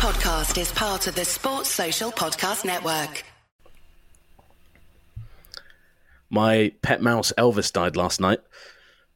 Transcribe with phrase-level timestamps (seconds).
[0.00, 3.24] podcast is part of the Sports Social Podcast Network.
[6.30, 8.40] My pet mouse Elvis died last night.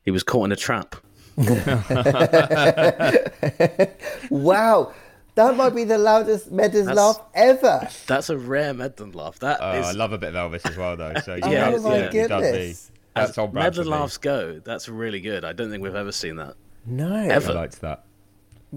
[0.04, 0.96] He was caught in a trap.
[4.30, 4.92] Wow,
[5.34, 7.89] that might be the loudest Meadows That's- laugh ever.
[8.07, 9.39] That's a rare Medland laugh.
[9.41, 11.14] That Oh, is I love a bit of Elvis as well, though.
[11.25, 12.51] So Oh yeah, my yeah, it does me.
[12.51, 12.91] goodness.
[13.14, 13.91] That's on brand for Medland me.
[13.91, 14.61] laughs go.
[14.64, 15.45] That's really good.
[15.45, 16.55] I don't think we've ever seen that.
[16.87, 17.53] No, I Ever.
[17.55, 18.05] liked that.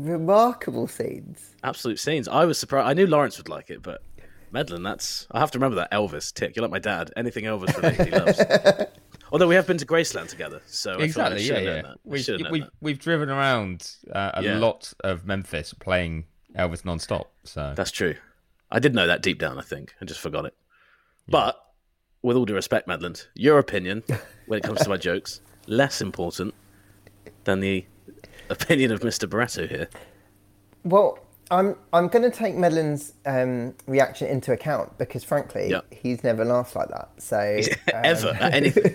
[0.06, 1.56] Remarkable scenes.
[1.64, 2.28] Absolute scenes.
[2.28, 2.88] I was surprised.
[2.88, 4.02] I knew Lawrence would like it, but
[4.54, 5.28] Medland, that's.
[5.32, 6.56] I have to remember that Elvis tick.
[6.56, 7.12] You're like my dad.
[7.18, 8.88] Anything Elvis related, he loves.
[9.32, 11.44] Although we have been to Graceland together, so I feel like I Exactly.
[11.48, 11.82] Yeah, yeah.
[11.82, 11.86] that.
[11.86, 12.72] I We've, should have we've, that.
[12.80, 14.58] we've driven around uh, a Yeah.
[14.60, 16.26] lot of Memphis playing
[16.58, 17.30] Elvis non-stop.
[17.44, 18.16] So That's true.
[18.72, 19.58] I did know that deep down.
[19.58, 20.54] I think I just forgot it.
[21.28, 21.58] But
[22.22, 24.04] with all due respect, Medland, your opinion
[24.48, 26.54] when it comes to my jokes less important
[27.44, 27.86] than the
[28.50, 29.28] opinion of Mr.
[29.30, 29.88] Barretto here.
[30.84, 31.20] Well,
[31.50, 35.82] I'm I'm going to take Medland's um, reaction into account because, frankly, Yeah.
[35.92, 37.10] he's never laughed like that.
[37.18, 37.60] So
[37.94, 38.94] um, Ever at anything,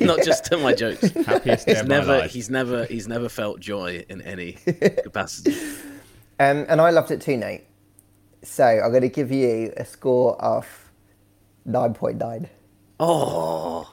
[0.06, 1.10] not just to my jokes.
[1.10, 2.30] happiest day He's of my never, life.
[2.30, 4.52] he's never, he's never felt joy in any
[5.02, 5.54] capacity.
[6.38, 7.64] Um, and I loved it too, Nate.
[8.42, 10.66] So I'm going to give you a score of
[11.66, 12.48] nine point nine.
[12.98, 13.92] Oh,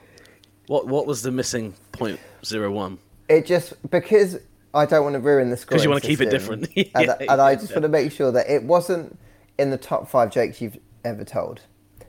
[0.68, 3.00] what what was the missing point zero one?
[3.28, 4.40] It just because
[4.74, 6.68] I don't want to ruin the score 'Cause you wanna keep it different.
[6.76, 7.56] and, Yeah, and I yeah.
[7.56, 9.18] just want to make sure that it wasn't
[9.58, 11.62] in the top five jokes you've ever told.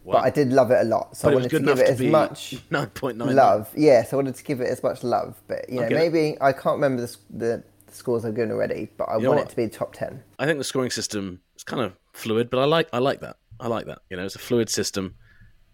[0.04, 0.14] Wow.
[0.14, 1.90] But I did love it a lot, so But I wanted to give it to
[1.92, 3.68] as much nine point nine love.
[3.76, 5.96] Yes, I wanted to give it as much love, but you know, get it.
[6.12, 9.42] maybe I can't remember the, s- the scores I've given already, but I know want
[9.42, 10.22] it to be top ten.
[10.38, 13.36] I think the scoring system is kind of fluid, but I like I like that.
[13.60, 13.98] I like that.
[14.08, 15.14] You know, it's a fluid system,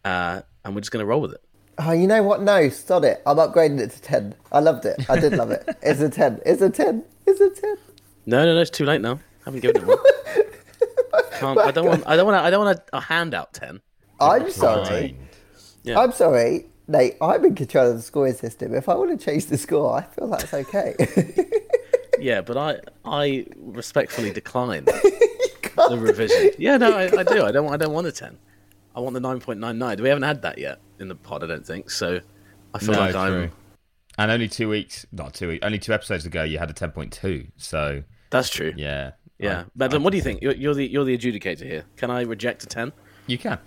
[0.05, 1.44] uh, and we're just going to roll with it.
[1.78, 2.42] Oh, you know what?
[2.42, 3.22] No, stop it.
[3.27, 4.34] I'm upgrading it to ten.
[4.53, 5.08] I loved it.
[5.08, 5.69] I did love it.
[5.83, 6.41] It's a ten.
[6.47, 7.05] It's a ten.
[7.27, 7.77] It's a ten.
[8.27, 9.14] No, no, no, it's too late now.
[9.14, 9.98] I haven't given it one.
[11.39, 12.05] Can't, I don't want.
[12.06, 12.39] I don't want.
[12.39, 13.80] I don't want a, a uh, handout ten.
[14.20, 15.17] I'm sorry.
[15.83, 15.98] Yeah.
[15.98, 17.17] I'm sorry, Nate.
[17.20, 18.74] I'm in control of the scoring system.
[18.74, 20.95] If I want to change the score, I feel that's okay.
[22.20, 26.52] Yeah, but I I respectfully decline the revision.
[26.58, 27.45] Yeah, no, I, I do.
[27.45, 27.70] I don't.
[27.70, 28.39] I don't want a ten.
[28.96, 30.01] I want the nine point nine nine.
[30.01, 31.42] We haven't had that yet in the pod.
[31.44, 32.20] I don't think so.
[32.74, 33.20] I feel No, like true.
[33.44, 33.52] I'm.
[34.16, 37.48] And only two weeks, not two weeks, only two episodes ago, you had a 10.2.
[37.56, 38.72] So, That's true.
[38.77, 39.12] yeah.
[39.38, 40.40] Yeah, I- but then what do you think?
[40.42, 41.84] You're, you're the you're the adjudicator here.
[41.96, 42.92] Can I reject a ten,
[43.27, 43.58] You can.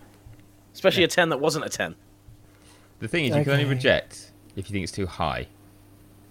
[0.73, 1.93] especially a ten that wasn't a ten?
[2.99, 5.47] The thing is, you can only reject if you think it's too high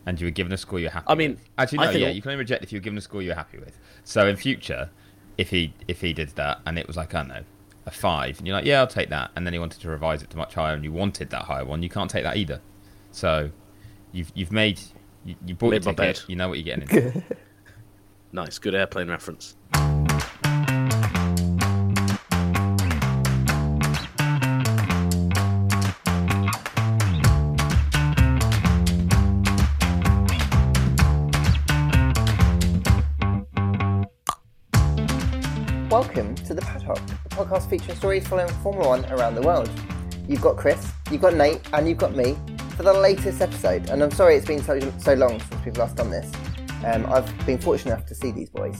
[0.06, 1.40] and you were given a score you're happy I mean, with.
[1.58, 3.20] Actually, I no, think yeah, all- you can only reject if you're given a score
[3.20, 3.78] you're happy with.
[4.04, 4.88] So in future,
[5.36, 7.42] if he if he did that and it was like, I don't know,
[7.86, 10.22] a five, and you're like, yeah, I'll take that, and then he wanted to revise
[10.22, 12.60] it to much higher and you wanted that higher one, you can't take that either.
[13.12, 13.50] So
[14.12, 14.80] you've you've made,
[15.24, 16.30] you, you bought Made your my ticket, bed.
[16.30, 17.22] you know what you're getting into.
[18.32, 19.56] Nice, good airplane reference.
[35.98, 39.70] Welcome to the Paddock, a podcast featuring stories following Formula One around the world.
[40.28, 42.36] You've got Chris, you've got Nate, and you've got me
[42.76, 43.88] for the latest episode.
[43.88, 46.30] And I'm sorry it's been so, so long since we've last done this.
[46.84, 48.78] Um, I've been fortunate enough to see these boys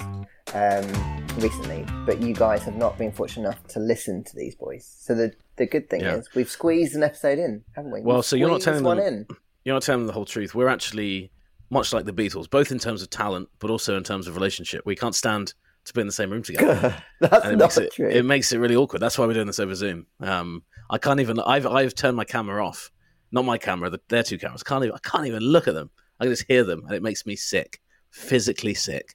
[0.53, 4.84] um, recently, but you guys have not been fortunate enough to listen to these boys.
[4.87, 6.16] So the the good thing Yeah.
[6.16, 8.03] is we've squeezed an episode in, haven't we?
[8.03, 9.37] Well, We've so you're not telling one them- in.
[9.65, 10.54] You're not telling them the whole truth.
[10.54, 11.33] We're actually
[11.71, 14.84] much like the Beatles, both in terms of talent, but also in terms of relationship.
[14.84, 15.54] We can't stand
[15.87, 16.97] to be in the same room together.
[17.21, 18.09] That's and it not makes it, true.
[18.09, 19.01] it makes it really awkward.
[19.01, 20.07] That's why we're doing this over Zoom.
[20.21, 21.41] Um, I can't even.
[21.41, 22.91] I've I've turned my camera off.
[23.33, 23.91] Not my camera.
[23.91, 24.63] The, their two cameras.
[24.63, 24.95] Can't even.
[24.95, 25.91] I can't even look at them.
[26.21, 27.81] I can just hear them, and it makes me sick,
[28.11, 29.15] physically sick.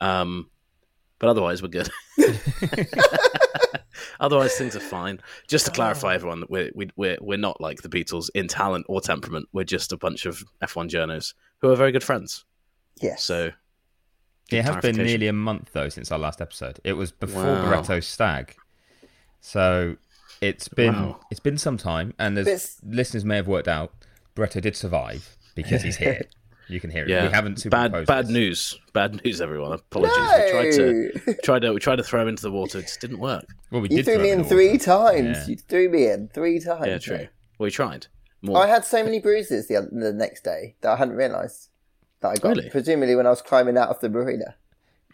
[0.00, 0.50] Um,
[1.18, 1.90] but otherwise, we're good.
[4.20, 5.20] otherwise, things are fine.
[5.48, 8.86] Just to clarify, everyone, that we're we, we're we're not like the Beatles in talent
[8.88, 9.48] or temperament.
[9.52, 12.44] We're just a bunch of F1 journos who are very good friends.
[13.00, 13.22] yes.
[13.22, 13.50] So
[14.52, 16.80] It has been nearly a month though since our last episode.
[16.84, 17.64] It was before Wow.
[17.72, 18.54] Barretto's stag,
[19.40, 19.96] so
[20.40, 21.20] it's been Wow.
[21.30, 22.14] it's been some time.
[22.18, 23.92] And as It's- listeners may have worked out,
[24.36, 26.22] Barretto did survive because he's here.
[26.68, 27.08] You can hear it.
[27.08, 28.30] yeah, We haven't bad bad this.
[28.32, 28.78] news.
[28.92, 29.72] Bad news, everyone.
[29.72, 30.16] Apologies.
[30.16, 32.78] We tried to tried to we tried to throw him into the water.
[32.78, 33.44] It just didn't work.
[33.72, 34.84] Well, we You did threw me him in three water.
[34.84, 35.38] times.
[35.38, 35.46] Yeah.
[35.48, 36.86] You threw me in three times.
[36.86, 37.16] Yeah, true.
[37.16, 37.28] mate.
[37.58, 38.06] Well, we tried.
[38.42, 38.62] More.
[38.62, 41.69] I had so many bruises the, other, the next day that I hadn't realised
[42.20, 42.56] that I got.
[42.56, 42.70] Really?
[42.70, 44.54] Presumably when I was climbing out of the marina.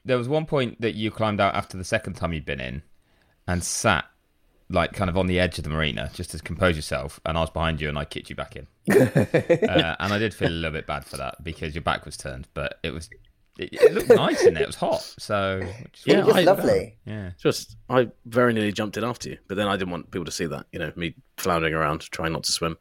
[0.05, 2.83] There was one point that you climbed out after the second time you'd been in,
[3.47, 4.05] and sat
[4.69, 7.21] like kind of on the edge of the marina just to compose yourself.
[7.25, 8.67] And I was behind you, and I kicked you back in.
[8.91, 12.17] uh, and I did feel a little bit bad for that because your back was
[12.17, 13.09] turned, but it was
[13.59, 14.63] it, it looked nice in there.
[14.65, 16.99] It was hot, so which is Yeah, I- lovely.
[17.07, 17.31] yeah.
[17.39, 20.31] Just, I very nearly jumped in after you, but then I didn't want people to
[20.31, 20.67] see that.
[20.73, 22.77] You know, me floundering around, trying not to swim,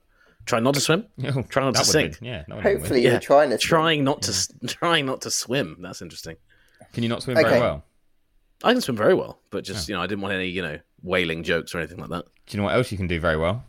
[0.45, 3.03] trying not to swim, oh, Yeah, trying not that to sink, been- yeah, that Hopefully,
[3.03, 3.57] you're trying to.
[3.57, 5.77] trying not to, s trying not to swim.
[5.79, 6.37] That's interesting.
[6.93, 7.47] Can you not swim Okay.
[7.49, 7.83] very well?
[8.63, 10.79] I can swim very well, but just you know, I didn't want any you know
[11.03, 12.25] whaling jokes or anything like that.
[12.47, 13.63] Do you know what else you can do very well?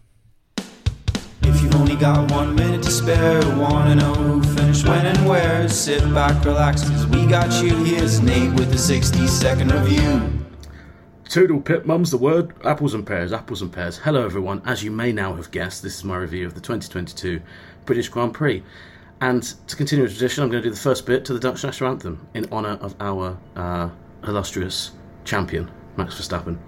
[1.42, 5.68] If you've only got one minute to spare, wanna know who finished when and where,
[5.68, 7.74] sit back, relax, cause we got you.
[7.84, 10.45] Here's Nate with the 60 second review.
[11.28, 12.54] Toodle pip, mum's the word.
[12.64, 13.98] Apples and pears, apples and pears.
[13.98, 14.62] Hello, everyone.
[14.64, 17.40] As you may now have guessed, this is my review of the 2022
[17.84, 18.62] British Grand Prix.
[19.20, 21.64] And to continue a tradition, I'm going to do the first bit to the Dutch
[21.64, 23.88] national anthem in honour of our uh,
[24.22, 24.92] illustrious
[25.24, 26.58] champion, Max Verstappen.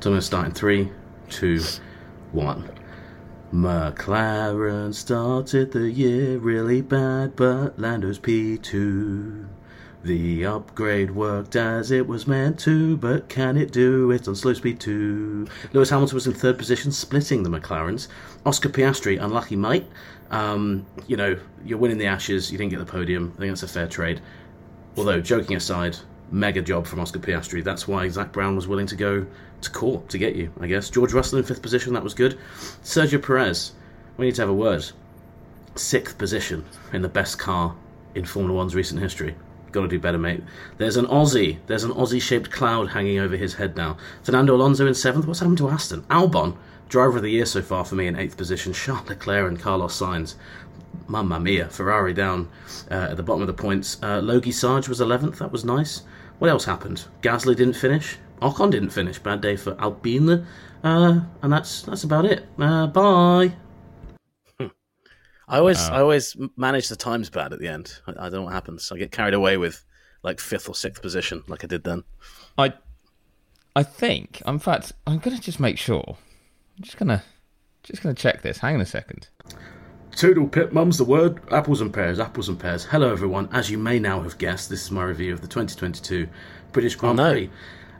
[0.00, 0.90] So I'm going to start in three,
[1.28, 1.62] two,
[2.32, 2.68] one.
[3.54, 9.46] McLaren started the year really bad, but Lando's P2.
[10.04, 14.52] The upgrade worked as it was meant to, but can it do it on slow
[14.52, 15.46] speed too?
[15.72, 18.08] Lewis Hamilton was in third position, splitting the McLarens.
[18.44, 19.86] Oscar Piastri, unlucky mate.
[20.32, 23.32] Um, you know, you're winning the Ashes, you didn't get the podium.
[23.36, 24.20] I think that's a fair trade.
[24.96, 25.96] Although, joking aside,
[26.32, 27.62] mega job from Oscar Piastri.
[27.62, 29.24] That's why Zak Brown was willing to go
[29.60, 30.90] to court to get you, I guess.
[30.90, 32.40] George Russell in fifth position, that was good.
[32.82, 33.72] Sergio Perez,
[34.16, 34.84] we need to have a word.
[35.76, 37.76] Sixth position in the best car
[38.16, 39.36] in Formula One's recent history.
[39.72, 40.42] Got to do better, mate.
[40.76, 41.58] There's an Aussie.
[41.66, 43.96] There's an Aussie-shaped cloud hanging over his head now.
[44.22, 45.26] Fernando Alonso in seventh.
[45.26, 46.02] What's happened to Aston?
[46.02, 46.56] Albon,
[46.88, 48.72] driver of the year so far for me in eighth position.
[48.74, 50.34] Charles Leclerc and Carlos Sainz.
[51.08, 52.48] Mamma mia, Ferrari down
[52.90, 53.98] uh, at the bottom of the points.
[54.02, 56.02] Uh, Logie Sarge was 11th, that was nice.
[56.38, 57.04] What else happened?
[57.22, 58.18] Gasly didn't finish.
[58.40, 59.18] Ocon didn't finish.
[59.18, 60.46] Bad day for Alpine.
[60.82, 62.46] Uh, and that's that's about it.
[62.58, 63.52] Uh, bye.
[65.52, 68.00] I always, I always manage the times bad at the end.
[68.06, 68.90] I, I don't know what happens.
[68.90, 69.84] I get carried away with
[70.22, 72.04] like fifth or sixth position, like I did then.
[72.56, 72.72] I,
[73.76, 74.42] I think.
[74.46, 76.16] In fact, I'm gonna just make sure.
[76.76, 77.22] I'm just gonna,
[77.82, 78.58] just gonna check this.
[78.58, 79.28] Hang on a second.
[80.16, 81.40] Toodle pip, mum's the word.
[81.52, 82.84] Apples and pears, apples and pears.
[82.84, 83.48] Hello, everyone.
[83.52, 86.28] As you may now have guessed, this is my review of the 2022
[86.72, 87.32] British Grand Oh, no.
[87.32, 87.50] Prix.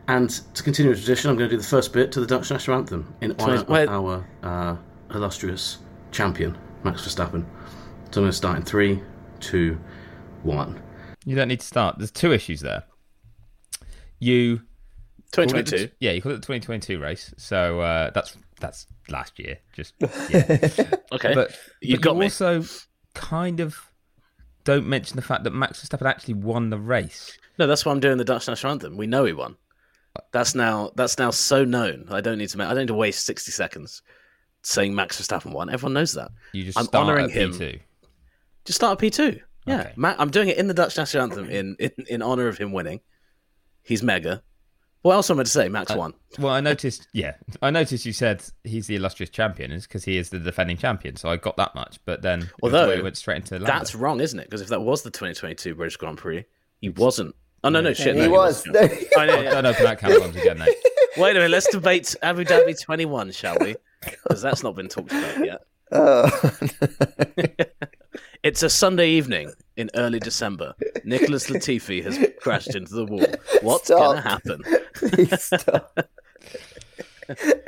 [0.08, 2.50] And to continue a tradition, I'm going to do the first bit to the Dutch
[2.50, 4.76] national anthem in honour of our uh,
[5.14, 5.78] illustrious
[6.10, 7.44] champion, Max Verstappen.
[8.10, 9.02] So I'm going to start in three,
[9.40, 9.78] two,
[10.42, 10.80] one.
[11.24, 11.98] You don't need to start.
[11.98, 12.82] There's two issues there.
[14.18, 14.62] You
[15.32, 15.90] called it the- 2022.
[16.00, 17.34] yeah, you called it the 2022 race.
[17.36, 19.58] So uh, that's that's last year.
[19.72, 20.58] Just yeah.
[21.12, 22.26] Okay, but you've but got you me.
[22.26, 22.64] also
[23.14, 23.76] kind of
[24.64, 27.36] don't mention the fact that Max Verstappen actually won the race.
[27.58, 28.96] No, that's why I'm doing the Dutch national anthem.
[28.96, 29.56] We know he won.
[30.32, 32.06] That's now that's now so known.
[32.10, 32.62] I don't need to.
[32.62, 34.02] I don't need to waste 60 seconds
[34.62, 35.70] saying Max Verstappen won.
[35.70, 36.30] Everyone knows that.
[36.52, 37.52] You just I'm start honouring at him.
[37.52, 37.80] P2.
[38.64, 39.40] Just start at P2.
[39.66, 39.92] Yeah, Okay.
[39.96, 42.72] Ma- I'm doing it in the Dutch national anthem in in, in honor of him
[42.72, 43.00] winning.
[43.82, 44.42] He's mega.
[45.02, 45.68] What else am I to say?
[45.68, 46.14] Max won.
[46.38, 47.08] Well, I noticed.
[47.12, 50.76] Yeah, I noticed you said he's the illustrious champion is because he is the defending
[50.76, 51.16] champion.
[51.16, 51.98] So I got that much.
[52.04, 53.66] But then, Although, we went straight into Lando.
[53.66, 54.44] That's wrong, isn't it?
[54.44, 56.44] Because if that was the 2022 British Grand Prix,
[56.80, 57.34] he wasn't.
[57.64, 58.14] Oh no, no shit.
[58.14, 58.64] he no, was.
[58.66, 59.02] wasn't.
[59.16, 59.26] No.
[59.26, 59.42] No.
[59.42, 60.74] Don't open that can of worms again, mate.
[61.16, 61.50] Wait a minute.
[61.50, 63.76] Let's debate Abu Dhabi 21, shall we?
[64.04, 65.62] Because that's not been talked about yet.
[65.94, 66.30] Oh,
[68.42, 70.72] It's a Sunday evening in early December.
[71.04, 73.26] Nicholas Latifi has crashed into the wall.
[73.60, 73.98] What's Stop.
[73.98, 74.62] going to happen?
[74.94, 75.98] please stop.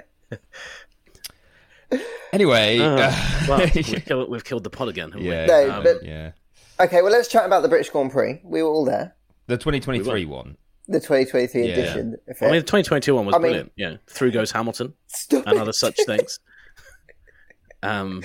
[2.33, 3.15] Anyway, Oh, uh,
[3.49, 5.47] well, we've, killed, we've killed the pod again, haven't yeah, we?
[5.69, 6.33] No, Um, but- yeah.
[6.81, 8.41] Okay, well, let's chat about the British Grand Prix.
[8.43, 9.15] We were all there.
[9.47, 10.57] The 2023 one.
[10.87, 11.73] The 2023 Yeah.
[11.73, 12.17] edition.
[12.29, 12.67] Of I mean, the it.
[12.67, 13.73] 2022 one was I mean- brilliant.
[13.77, 15.61] Yeah, through goes Hamilton Stop and it.
[15.61, 16.41] other such things.
[17.83, 18.23] Um,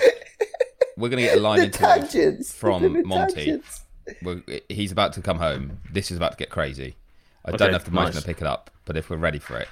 [0.96, 2.50] We're going to get a line into tangents.
[2.58, 3.60] from Monty.
[4.22, 5.78] We're, he's about to come home.
[5.92, 6.96] This is about to get crazy.
[7.44, 8.12] I Okay, don't know if the mic's nice.
[8.14, 9.68] going to pick it up, but if we're ready for it,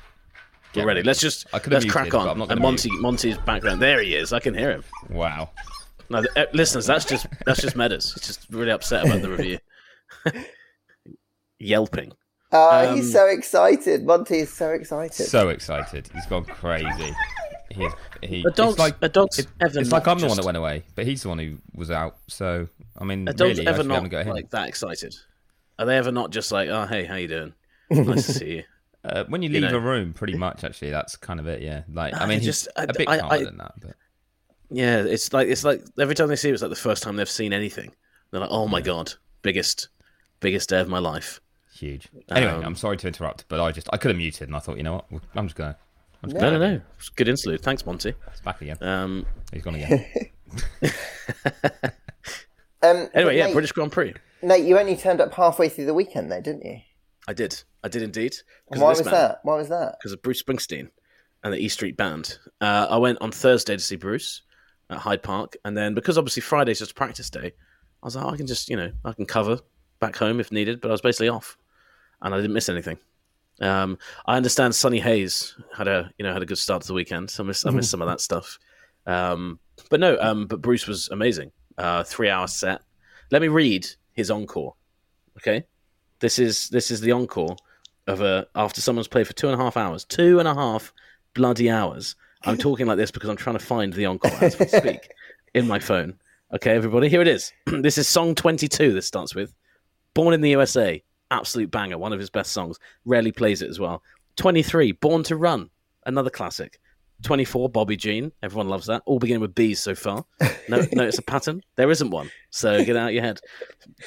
[0.74, 1.02] we're get ready.
[1.02, 2.28] Let's just I let's crack but on.
[2.28, 3.80] I'm not and gonna Monty, Monty's background.
[3.80, 4.34] There he is.
[4.34, 4.84] I can hear him.
[5.08, 5.52] Wow.
[6.10, 8.12] No, uh, listeners, that's just that's just Meadows.
[8.12, 9.58] He's just really upset about the review.
[11.58, 12.12] Yelping.
[12.52, 14.04] Oh, Um, he's so excited.
[14.06, 15.26] Monty is so excited.
[15.26, 16.08] So excited.
[16.14, 17.14] He's gone crazy.
[17.70, 17.86] He,
[18.22, 20.56] he, A dog's, like, a dog's it- ever it's like I'm the one that went
[20.56, 22.16] away, but he's the one who was out.
[22.26, 24.68] So, I mean, A dog's really, ever should be able to not go like that
[24.68, 25.14] excited.
[25.78, 27.54] Are they ever not just like, oh hey, how you doing?
[27.90, 28.62] Nice to see you.
[29.04, 29.76] Uh, when you you leave know.
[29.76, 31.60] a room, pretty much, actually, that's kind of it.
[31.62, 33.72] Yeah, like I mean, they he's just- I- a bit I- calmer I- than that,
[33.80, 33.94] but
[34.70, 37.16] Yeah, it's like it's like every time they see it, it's like the first time
[37.16, 37.92] they've seen anything.
[38.30, 39.12] They're like, oh my god,
[39.42, 39.88] biggest,
[40.40, 41.40] biggest day of my life.
[41.78, 42.08] Huge.
[42.30, 44.58] Anyway, Um, I'm sorry to interrupt, but I just I could have muted, and I
[44.60, 45.76] thought, you know what, I'm just gonna.
[46.22, 46.80] I'm just No, gonna no, no.
[46.98, 47.60] It's good interlude.
[47.62, 48.14] Thanks, Monty.
[48.26, 48.76] It's back again.
[48.80, 50.04] Um, He's gone again.
[52.80, 54.14] Um, Anyway, yeah, Nate, British Grand Prix.
[54.40, 56.78] Nate, you only turned up halfway through the weekend, though, didn't you?
[57.26, 57.60] I did.
[57.82, 58.36] I did indeed.
[58.68, 59.40] Why was that?
[59.42, 59.96] Why was that?
[59.98, 60.88] Because of Bruce Springsteen
[61.42, 62.38] and the E Street Band.
[62.60, 64.42] Uh, I went on Thursday to see Bruce
[64.90, 67.52] at Hyde Park, and then because obviously Friday's just practice day,
[68.02, 69.58] I was like, oh, I can just you know I can cover
[69.98, 71.58] back home if needed, but I was basically off,
[72.22, 72.98] and I didn't miss anything.
[73.60, 76.94] Um, I understand Sonny Hayes had a you know had a good start to the
[76.94, 77.30] weekend.
[77.30, 78.58] So I missed I missed some of that stuff.
[79.06, 79.58] Um,
[79.90, 81.50] but no, um, but Bruce was amazing.
[81.76, 82.82] Uh, three hour set.
[83.30, 84.74] Let me read his encore.
[85.38, 85.64] Okay,
[86.20, 87.56] this is this is the encore
[88.06, 90.04] of a after someone's played for two and a half hours.
[90.04, 90.92] Two and a half
[91.34, 92.16] bloody hours.
[92.44, 95.10] I'm talking like this because I'm trying to find the encore as we speak
[95.54, 96.18] in my phone.
[96.54, 97.52] Okay, everybody, here it is.
[97.66, 98.92] this is song 22.
[98.92, 99.54] This starts with
[100.14, 102.78] "Born in the USA." Absolute banger, one of his best songs.
[103.04, 104.02] Rarely plays it as well.
[104.36, 105.70] 23, Born to Run,
[106.06, 106.80] another classic.
[107.22, 108.30] 24, Bobby Jean.
[108.42, 109.02] Everyone loves that.
[109.04, 110.24] All beginning with B's so far.
[110.68, 111.62] No, notice a pattern?
[111.76, 112.30] There isn't one.
[112.50, 113.40] So get out of your head.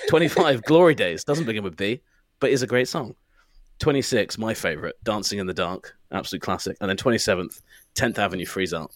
[0.07, 1.23] 25, Glory Days.
[1.23, 2.01] Doesn't begin with B,
[2.39, 3.15] but is a great song.
[3.79, 5.97] 26, my favourite, Dancing in the Dark.
[6.11, 6.77] Absolute classic.
[6.79, 7.61] And then 27th,
[7.95, 8.91] 10th Avenue Freeze Out.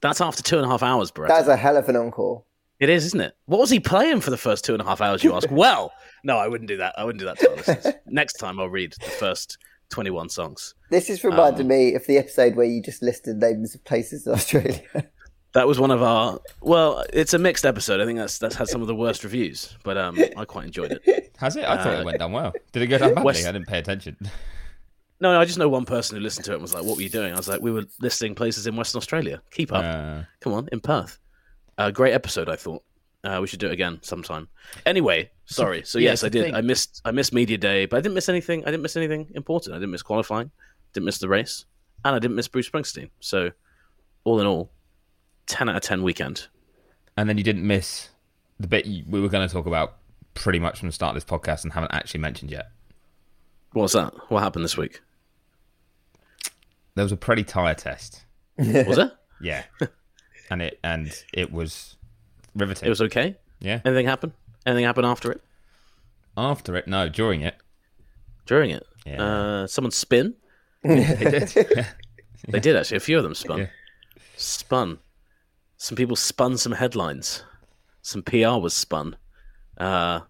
[0.00, 1.28] That's after two and a half hours, Brett.
[1.28, 2.44] That's a hell of an encore.
[2.80, 3.34] It is, isn't it?
[3.46, 5.48] What was he playing for the first two and a half hours, you ask?
[5.50, 5.92] well,
[6.24, 6.94] no, I wouldn't do that.
[6.96, 7.94] I wouldn't do that to our listeners.
[8.06, 9.58] Next time I'll read the first
[9.90, 10.74] 21 songs.
[10.90, 14.26] This is reminding Um, me of the episode where you just listed names of places
[14.26, 14.82] in Australia.
[15.54, 16.38] That was one of our.
[16.60, 18.02] Well, it's a mixed episode.
[18.02, 20.92] I think that's that's had some of the worst reviews, but um, I quite enjoyed
[20.92, 21.32] it.
[21.38, 21.64] Has it?
[21.64, 22.52] I thought Uh, it went down well.
[22.72, 23.24] Did it go down badly?
[23.24, 24.16] West- I didn't pay attention.
[25.20, 26.96] No, no, I just know one person who listened to it and was like, "What
[26.96, 29.40] were you doing?" I was like, "We were listing places in Western Australia.
[29.50, 31.18] Keep up, Uh, come on, in Perth."
[31.78, 32.82] Uh, great episode, I thought.
[33.24, 34.48] Uh, we should do it again sometime.
[34.84, 35.82] Anyway, sorry.
[35.84, 36.44] So yeah, yes, I did.
[36.44, 36.54] thing.
[36.54, 37.00] I missed.
[37.04, 38.62] I missed media day, but I didn't miss anything.
[38.62, 39.74] I didn't miss anything important.
[39.74, 40.50] I didn't miss qualifying.
[40.92, 41.64] Didn't miss the race,
[42.04, 43.10] and I didn't miss Bruce Springsteen.
[43.20, 43.50] So,
[44.24, 44.70] all in all,
[45.46, 46.48] ten out of ten weekend.
[47.16, 48.10] and then you didn't miss
[48.60, 49.96] the bit you, we were going to talk about
[50.34, 52.70] pretty much from the start of this podcast and haven't actually mentioned yet.
[53.72, 54.14] What's that?
[54.30, 55.00] What happened this week?
[56.94, 58.24] There was a pretty tire test.
[58.56, 59.12] Was it?
[59.40, 59.62] Yeah,
[60.50, 61.96] and it and it was
[62.54, 62.86] riveting.
[62.86, 63.36] It was okay.
[63.60, 63.80] yeah.
[63.84, 64.32] Anything happen?
[64.66, 65.40] Anything happen after it?
[66.36, 67.56] After it, no, during it,
[68.46, 68.86] During it?
[69.06, 69.22] Yeah.
[69.22, 70.34] Uh, someone spin?
[70.84, 71.14] they
[71.54, 71.86] did.
[72.48, 72.98] They did actually.
[72.98, 73.58] A few of them spun.
[73.58, 73.66] Yeah.
[74.36, 74.98] Spun.
[75.76, 77.42] Some people spun some headlines.
[78.00, 79.16] Some PR was spun.
[79.76, 80.20] Uh,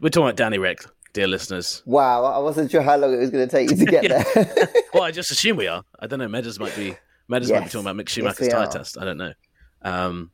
[0.00, 1.82] we're talking about Danny Rick, dear listeners.
[1.84, 4.68] wow, I wasn't sure how long it was going to take you to get there.
[4.94, 5.84] Well, I just assume we are.
[6.00, 6.28] I don't know.
[6.28, 6.96] Meadows might be.
[7.28, 8.72] Meadows might be talking about Mick Schumacher's we tire are.
[8.72, 8.98] test.
[8.98, 9.32] I don't know.
[9.82, 10.30] Um,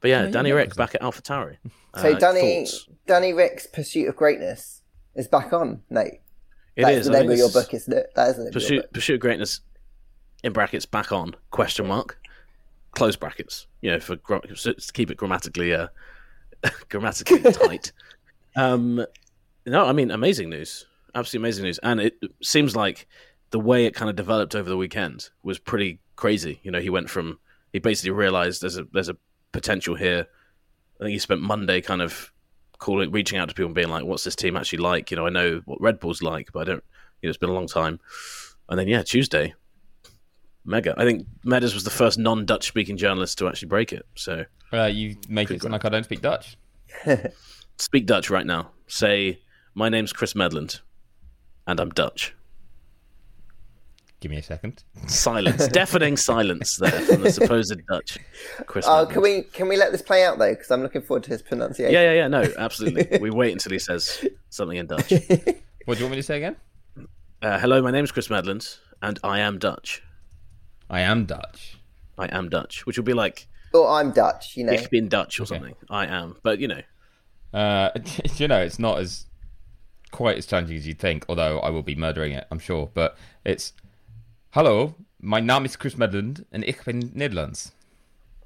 [0.00, 1.56] but yeah, Danny know, Rick back at AlphaTauri.
[1.96, 2.88] so Uh, Danny, thoughts?
[3.06, 4.82] Danny Rick's Pursuit of Greatness
[5.14, 6.20] is back on, Nate.
[6.76, 7.06] It That's is.
[7.06, 8.10] the I name of your book, isn't it?
[8.16, 8.92] That is the name of your Pursuit, book.
[8.92, 9.60] Pursuit of Greatness,
[10.42, 12.18] in brackets, back on, question mark,
[12.92, 15.86] close brackets, you know, for to keep it grammatically, uh,
[16.88, 17.92] grammatically tight.
[18.56, 19.04] Um,
[19.66, 20.86] no, I mean, amazing news.
[21.14, 21.78] Absolutely amazing news.
[21.82, 23.06] And it seems like
[23.50, 26.60] the way it kind of developed over the weekend was pretty crazy.
[26.62, 27.38] You know, he went from,
[27.72, 29.16] he basically realized there's a, there's a
[29.52, 30.26] potential here.
[31.00, 32.32] I think he spent Monday kind of
[32.78, 35.10] calling, reaching out to people and being like, what's this team actually like?
[35.10, 36.84] You know, I know what Red Bull's like, but I don't,
[37.20, 38.00] you know, it's been a long time.
[38.68, 39.54] And then yeah, Tuesday,
[40.64, 40.94] mega.
[40.96, 44.06] I think Meadows was the first non-Dutch speaking journalist to actually break it.
[44.14, 46.56] So uh, you make it sound like I don't speak Dutch.
[47.78, 48.70] speak Dutch right now.
[48.86, 49.40] Say
[49.74, 50.80] my name's Chris Medland,
[51.66, 52.34] and I'm Dutch.
[54.24, 54.82] Give me a second.
[55.06, 58.16] Silence, deafening silence there from the supposed Dutch
[58.64, 58.86] Chris.
[58.88, 60.48] Oh, can we can we let this play out though?
[60.48, 61.92] Because I'm looking forward to his pronunciation.
[61.92, 62.28] Yeah, yeah, yeah.
[62.28, 63.18] No, absolutely.
[63.20, 65.12] we wait until he says something in Dutch.
[65.84, 66.56] What do you want me to say again?
[67.42, 70.02] Uh, hello, my name's Chris Medland, and I am Dutch.
[70.88, 71.76] I am Dutch.
[72.16, 74.72] I am Dutch, which would be like Or I'm Dutch, you know.
[74.72, 75.74] ich bin Dutch or something.
[75.90, 76.80] I am, but you know,
[77.52, 77.90] Uh,
[78.36, 79.26] you know, it's not as
[80.12, 81.26] quite as challenging as you'd think.
[81.28, 82.90] Although I will be murdering it, I'm sure.
[82.94, 83.74] But it's
[84.54, 87.72] hello, my name is Chris Medland, and ik ben Nederlands.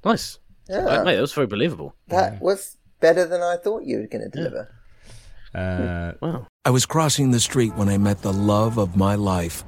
[0.03, 0.39] nice.
[0.67, 1.03] Yeah.
[1.03, 1.93] Mate, that was very believable.
[2.07, 4.67] That was better than I thought you were going to deliver.
[5.55, 6.45] Uh, Wow.
[6.65, 9.63] I was crossing the street when I met the love of my life.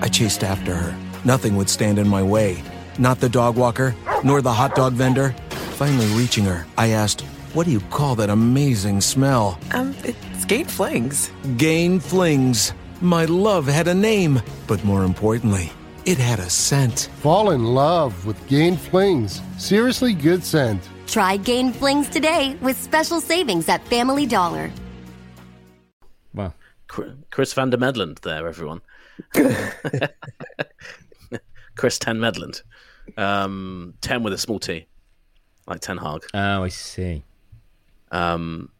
[0.00, 0.92] I chased after her.
[1.24, 2.56] Nothing would stand in my way.
[2.98, 3.94] Not the dog walker,
[4.24, 5.34] nor the hot dog vendor.
[5.78, 7.20] Finally reaching her, I asked,
[7.54, 9.56] What do you call that amazing smell?
[9.70, 11.30] Um, it's Gain Flings.
[11.56, 12.72] Gain Flings.
[13.02, 15.72] My love had a name, but more importantly,
[16.04, 17.08] it had a scent.
[17.16, 19.40] Fall in love with Gain Flings.
[19.58, 20.88] Seriously good scent.
[21.06, 24.70] Try Gain Flings today with special savings at Family Dollar.
[26.34, 26.54] well,
[26.88, 28.80] Chri- Chris van der Medland there, everyone.
[31.74, 32.62] Chris Ten Medland.
[33.16, 34.86] Um, ten with a small T.
[35.66, 36.22] like Ten Hag.
[36.34, 37.24] Oh, I see.
[38.12, 38.70] Um,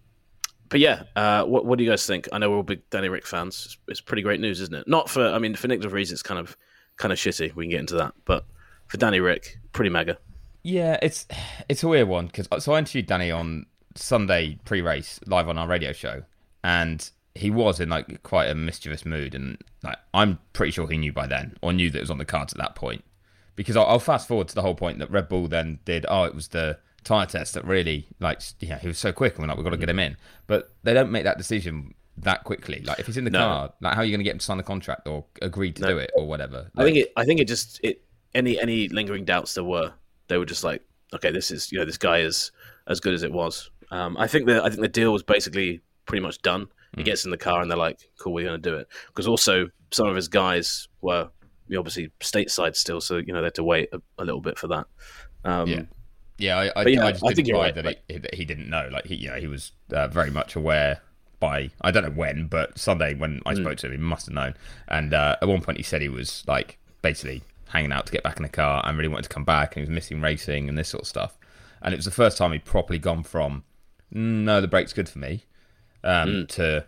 [0.73, 2.31] but yeah, uh, what what do you guys think?
[2.33, 3.63] I know we're all big Danny Rick fans.
[3.67, 4.89] It's, it's pretty great news, isn't it?
[4.89, 6.57] Not for I mean for Nick De Vries, it's kind of
[6.97, 7.55] kind of shitty.
[7.55, 8.47] We can get into that, but
[8.87, 10.17] for Danny Rick, pretty mega.
[10.63, 11.27] Yeah, it's
[11.69, 15.69] it's a weird one because so I interviewed Danny on Sunday pre-race live on our
[15.69, 16.23] radio show,
[16.65, 20.97] and he was in like quite a mischievous mood, and like I'm pretty sure he
[20.97, 23.05] knew by then or knew that it was on the cards at that point.
[23.57, 26.07] Because I'll, I'll fast forward to the whole point that Red Bull then did.
[26.09, 29.43] Oh, it was the tire test that really like yeah he was so quick, and
[29.43, 30.17] we're like we've got to get him in,
[30.47, 32.83] but they don't make that decision that quickly.
[32.85, 33.39] Like if he's in the No.
[33.39, 35.73] car, like how are you going to get him to sign the contract or agree
[35.73, 35.89] to No.
[35.89, 36.71] do it or whatever?
[36.77, 37.13] I think it.
[37.17, 38.03] I think it just it.
[38.35, 39.93] Any any lingering doubts there were,
[40.29, 40.83] they were just like,
[41.15, 42.51] okay, this is you know this guy is
[42.87, 43.71] as good as it was.
[43.91, 46.69] Um, I think the I think the deal was basically pretty much done.
[46.97, 48.87] He gets in the car and they're like, cool, we're going to do it.
[49.07, 51.31] Because also some of his guys were
[51.75, 54.67] obviously stateside still, so you know they had to wait a, a little bit for
[54.69, 54.87] that.
[55.45, 55.83] Um, Yeah.
[56.43, 58.35] Yeah, I, I, yeah, I just I didn't think buy right, that, like- he, that
[58.35, 58.89] he didn't know.
[58.91, 61.01] Like he, you know, he was uh, very much aware
[61.41, 63.63] by I don't know when, but Sunday when I Hmm.
[63.63, 64.55] spoke to him, he must have known.
[64.89, 68.23] And uh, at one point, he said he was like basically hanging out to get
[68.23, 70.69] back in the car and really wanted to come back, and he was missing racing
[70.69, 71.39] and this sort of stuff.
[71.81, 73.65] And it was the first time he'd properly gone from
[74.15, 75.45] "Mm, no, the brake's good for me
[76.05, 76.45] um, Hmm.
[76.47, 76.85] to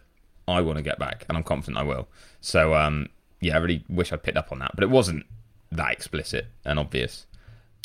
[0.47, 2.09] I want to get back, and I'm confident I will.
[2.41, 3.09] So um,
[3.41, 5.25] yeah, I really wish I'd picked up on that, but it wasn't
[5.73, 7.27] that explicit and obvious.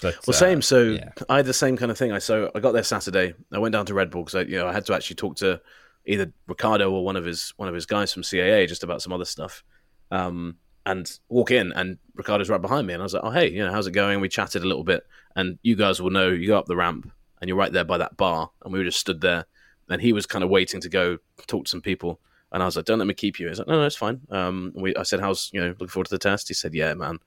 [0.01, 0.61] But Well, uh, same.
[0.61, 1.11] So yeah.
[1.27, 2.11] I had the same kind of thing.
[2.11, 3.33] I so I got there Saturday.
[3.51, 5.35] I went down to Red Bull because I, you know, I had to actually talk
[5.37, 5.61] to
[6.05, 9.13] either Ricciardo or one of his one of his guys from CAA just about some
[9.13, 9.63] other stuff.
[10.11, 13.51] Um, and walk in, and Ricciardo's right behind me, and I was like, "Oh, hey,
[13.51, 16.29] you know, how's it going?" We chatted a little bit, and you guys will know.
[16.29, 18.85] You go up the ramp, and you're right there by that bar, and we were
[18.85, 19.45] just stood there.
[19.89, 22.19] And he was kind of waiting to go talk to some people,
[22.51, 24.21] and I was like, "Don't let me keep you." He's like, "No, no, it's fine."
[24.31, 26.93] Um, we, I said, "How's you know looking forward to the test?" He said, "Yeah,
[26.95, 27.19] man."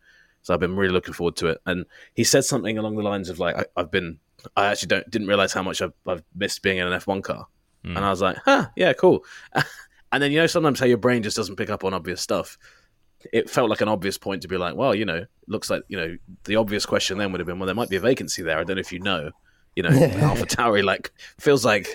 [0.42, 1.60] So I've been really looking forward to it.
[1.66, 4.18] And he said something along the lines of like, I, "I've been,
[4.56, 7.46] I actually don't didn't realize how much I've, I've missed being in an F1 car."
[7.84, 9.24] And I was like, "Huh, yeah, cool."
[10.12, 12.58] and then you know sometimes how your brain just doesn't pick up on obvious stuff.
[13.32, 15.96] It felt like an obvious point to be like, "Well, you know, looks like you
[15.96, 18.58] know the obvious question then would have been, well, there might be a vacancy there.
[18.58, 19.30] I don't know if you know,
[19.76, 21.88] you know, AlphaTauri like feels like."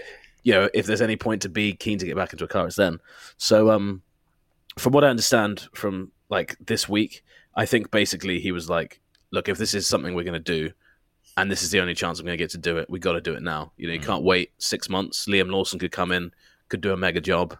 [0.43, 2.67] You know, if there's any point to be keen to get back into a car,
[2.67, 2.99] it's then.
[3.35, 4.01] So, um,
[4.77, 7.21] from what I understand from like this week,
[7.57, 10.71] I think basically he was like, "Look, if this is something we're going to do,
[11.35, 13.13] and this is the only chance I'm going to get to do it, we got
[13.13, 13.73] to do it now.
[13.77, 15.25] You know, you can't wait six months.
[15.25, 16.31] Liam Lawson could come in,
[16.69, 17.57] could do a mega job.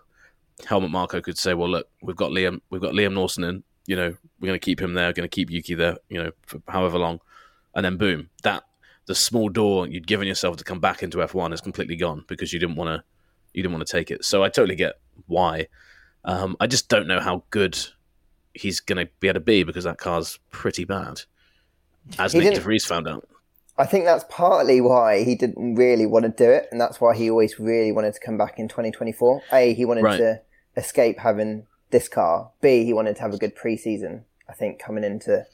[0.66, 3.64] Helmut Marko could say, "Well, look, we've got Liam, we've got Liam Lawson in.
[3.88, 5.12] You know, we're going to keep him there.
[5.14, 5.98] Going to keep Yuki there.
[6.10, 7.20] You know, for however long,
[7.74, 8.64] and then boom, that
[9.08, 12.54] the small door you'd given yourself to come back into F1 is completely gone because
[12.54, 13.04] you didn't want to,
[13.54, 14.24] you didn't want to take it.
[14.24, 15.68] So I totally get why.
[16.26, 17.80] Um, I just don't know how good
[18.60, 21.22] he's going to be able to be because that car's pretty bad,
[22.20, 23.28] as He Nick didn't- De Vries found out.
[23.80, 27.16] I think that's partly why he didn't really want to do it, and that's why
[27.16, 29.42] he always really wanted to come back in 2024.
[29.54, 30.18] A, he wanted Right.
[30.18, 30.42] to
[30.76, 32.52] escape having this car.
[32.60, 34.24] B, he wanted to have a good preseason.
[34.50, 35.46] I think coming into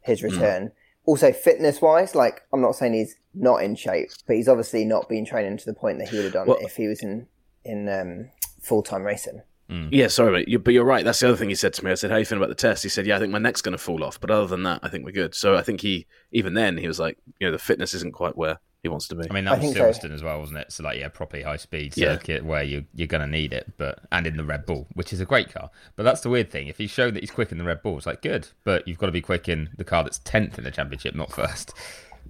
[0.00, 0.26] his Hmm.
[0.26, 0.72] return.
[1.04, 5.08] Also, fitness wise, like I'm not saying he's not in shape, but he's obviously not
[5.08, 7.26] been training to the point that he would have done Well- if he was in
[7.64, 8.30] in um,
[8.62, 9.42] full time racing.
[9.70, 9.88] Mm.
[9.90, 10.48] Yeah, sorry, mate.
[10.48, 11.04] You, but you're right.
[11.04, 11.90] That's the other thing he said to me.
[11.90, 13.60] I said, "How you feeling about the test?" He said, "Yeah, I think my neck's
[13.62, 15.80] going to fall off, but other than that, I think we're good." So I think
[15.80, 19.08] he, even then, he was like, you know, the fitness isn't quite where he wants
[19.08, 19.26] to be.
[19.28, 20.06] I mean, I that was think so.
[20.08, 20.70] Silverstone as well, wasn't it?
[20.70, 22.12] So, like, yeah, properly high speed Yeah.
[22.14, 25.12] circuit where you, you're going to need it, but and in the Red Bull, which
[25.12, 25.70] is a great car.
[25.96, 26.68] But that's the weird thing.
[26.68, 28.98] If he's show that he's quick in the Red Bull, it's like, good, but you've
[28.98, 31.74] got to be quick in the car that's 10th in the championship, not first.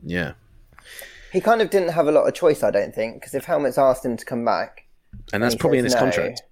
[0.03, 0.33] yeah,
[1.33, 3.77] He kind of didn't have a lot of choice, I don't think, because if Helmut's
[3.77, 4.87] asked him to come back,
[5.35, 6.01] and that's he probably in his no.
[6.01, 6.43] contract,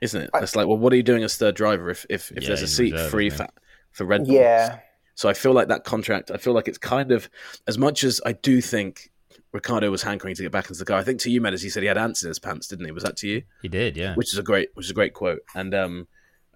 [0.00, 0.30] isn't it?
[0.34, 2.62] It's like, well, what are you doing as third driver if if, if Yeah, there's
[2.62, 3.48] a seat reserve, free for, he?
[3.92, 4.34] for Red Bull?
[4.34, 4.80] yeah,
[5.14, 6.30] So I feel like that contract.
[6.30, 7.28] I feel like it's kind of
[7.66, 9.10] as much as I do think
[9.52, 10.98] Ricciardo was hankering to get back into the car.
[10.98, 12.92] I think to you, Meadows, he said he had ants in his pants, didn't he?
[12.92, 13.42] Was that to you?
[13.62, 14.14] He did, yeah.
[14.14, 16.08] which is a great which is a great quote and um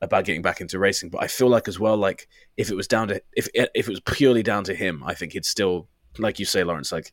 [0.02, 2.26] about getting back into racing but i feel like as well like
[2.56, 5.34] if it was down to if if it was purely down to him i think
[5.34, 7.12] he'd still like you say lawrence like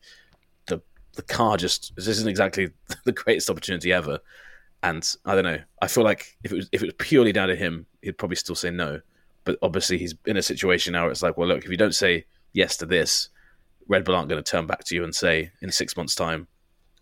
[0.68, 0.82] the
[1.16, 2.70] the car just this isn't exactly
[3.04, 4.20] the greatest opportunity ever
[4.84, 7.48] and i don't know i feel like if it was if it was purely down
[7.48, 9.00] to him he'd probably still say no
[9.44, 11.96] but obviously he's in a situation now where it's like well look if you don't
[11.96, 13.30] say yes to this
[13.88, 16.48] red bull aren't going to turn back to you and say in six months time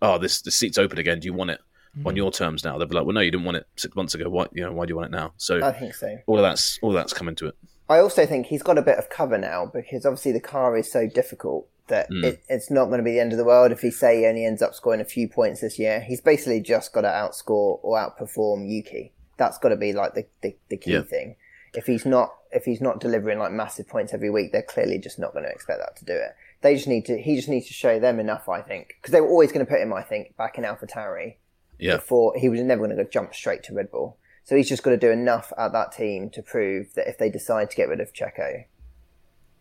[0.02, 1.60] oh this the seat's open again do you want it
[2.00, 2.18] on mm-hmm.
[2.18, 2.78] your terms now.
[2.78, 4.30] They'll be like, well, no, you didn't want it six months ago.
[4.30, 5.34] Why, you know, why do you want it now?
[5.38, 6.18] So I think so.
[6.28, 7.56] all of that's all of that's coming to it.
[7.88, 10.92] I also think he's got a bit of cover now because obviously the car is
[10.92, 12.24] so difficult that Hmm.
[12.26, 14.26] it, it's not going to be the end of the world if he say he
[14.26, 16.00] only ends up scoring a few points this year.
[16.02, 19.12] He's basically just got to outscore or outperform Yuki.
[19.38, 21.02] That's got to be like the, the, the key Yeah.
[21.04, 21.36] thing.
[21.74, 25.20] If he's not if he's not delivering like massive points every week, they're clearly just
[25.20, 26.34] not going to expect that to do it.
[26.62, 27.22] they just need to.
[27.22, 29.70] He just needs to show them enough, I think, because they were always going to
[29.70, 31.36] put him, I think, back in AlphaTauri.
[31.78, 31.98] Yeah.
[31.98, 34.18] Before he was never going to go jump straight to Red Bull.
[34.46, 37.30] So he's just got to do enough at that team to prove that if they
[37.30, 38.64] decide to get rid of Checo,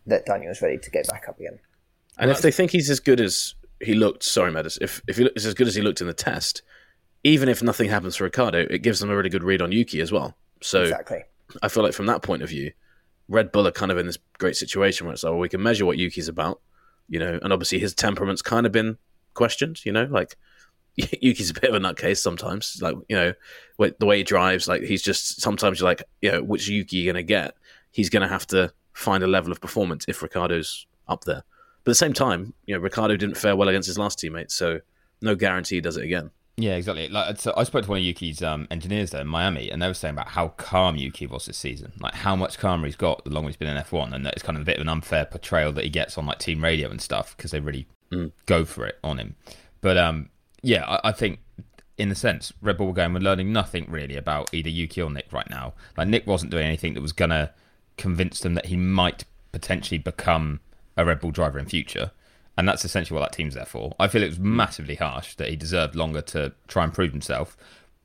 [0.07, 1.59] that Daniel's ready to get back up again.
[2.17, 5.29] And if they think he's as good as he looked, sorry, Meadows, if if he
[5.35, 6.61] is as good as he looked in the test,
[7.23, 9.99] even if nothing happens for Ricciardo, it gives them a really good read on Yuki
[9.99, 10.35] as well.
[10.61, 11.23] So Exactly.
[11.61, 12.71] I feel like from that point of view,
[13.27, 15.61] Red Bull are kind of in this great situation where it's like, well, we can
[15.61, 16.61] measure what Yuki's about,
[17.09, 18.97] you know, and obviously his temperament's kind of been
[19.33, 20.37] questioned, you know, like
[20.95, 23.33] Yuki's a bit of a nutcase sometimes, like, you know,
[23.77, 27.05] the way he drives, like he's just, sometimes you're like, you know, which Yuki you
[27.11, 27.55] going to get?
[27.91, 31.43] He's going to have to find a level of performance if Ricciardo's up there.
[31.85, 34.51] But at the same time, you know, Ricciardo didn't fare well against his last teammate,
[34.51, 34.81] so
[35.21, 36.31] no guarantee he does it again.
[36.57, 37.09] Yeah, exactly.
[37.09, 39.87] Like so I spoke to one of Yuki's um, engineers there in Miami, and they
[39.87, 43.23] were saying about how calm Yuki was this season, like how much calmer he's got
[43.23, 44.89] the longer he's been in F1, and that it's kind of a bit of an
[44.89, 47.87] unfair portrayal that he gets on like team radio and stuff because they really
[48.45, 49.35] go for it on him.
[49.81, 50.29] But um,
[50.63, 51.39] yeah, I, I think
[51.97, 55.11] in a sense, Red Bull were going, we're learning nothing really about either Yuki or
[55.11, 55.73] Nick right now.
[55.97, 57.51] Like Nick wasn't doing anything that was gonna
[57.97, 60.59] convince them that he might potentially become
[60.97, 62.11] a Red Bull driver in future.
[62.57, 63.93] And that's essentially what that team's there for.
[63.99, 64.43] I feel it was mm.
[64.43, 67.57] massively harsh that he deserved longer to try and prove himself.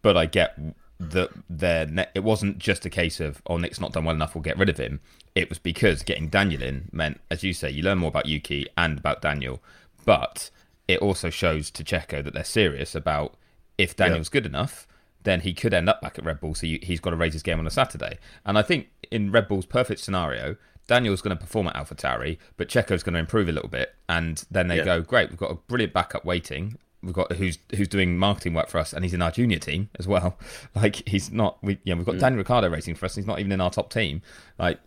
[0.03, 0.59] But I get
[0.99, 4.43] that there it wasn't just a case of oh Nick's not done well enough, we'll
[4.43, 5.01] get rid of him.
[5.35, 8.67] It was because getting Daniel in meant, as you say, you learn more about Yuki
[8.77, 9.63] and about Daniel,
[10.05, 10.51] but
[10.89, 13.37] it also shows to Checo that they're serious about
[13.79, 14.87] if Daniel's good enough,
[15.23, 16.55] then he could end up back at Red Bull.
[16.55, 18.19] So you, he's got to raise his game on a Saturday.
[18.45, 20.57] And I think in Red Bull's perfect scenario,
[20.91, 24.45] Daniel's going to perform at AlphaTauri, but Checo's going to improve a little bit, and
[24.51, 24.85] then they Yeah.
[24.85, 26.79] go, great, we've got a brilliant backup waiting.
[27.01, 29.89] We've got who's who's doing marketing work for us, and he's in our junior team
[30.01, 30.37] as well.
[30.75, 32.21] Like he's not, we yeah, we've got hmm.
[32.21, 33.17] Daniel Ricciardo racing for us.
[33.17, 34.21] And he's not even in our top team.
[34.59, 34.81] Like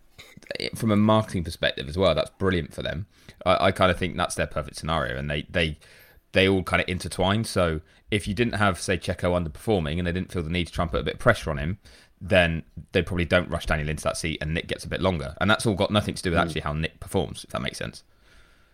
[0.74, 3.06] from a marketing perspective as well, that's brilliant for them.
[3.46, 5.78] I, I kind of think that's their perfect scenario, and they they
[6.32, 7.44] they all kind of intertwine.
[7.44, 10.72] So if you didn't have say Checo underperforming, and they didn't feel the need to
[10.72, 11.78] try and put a bit of pressure on him,
[12.20, 15.34] then they probably don't rush Daniel into that seat, and Nick gets a bit longer,
[15.40, 16.44] and that's all got nothing to do with hmm.
[16.46, 18.02] actually how Nick performs, if that makes sense.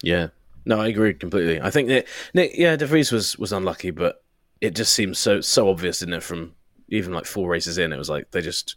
[0.02, 0.28] Yeah.
[0.64, 1.60] No, I agree completely.
[1.60, 4.22] I think that Nick, yeah, De Vries was was unlucky, but
[4.60, 6.22] it just seems so so obvious, didn't it?
[6.22, 6.54] From
[6.88, 8.76] even like four races in, it was like they just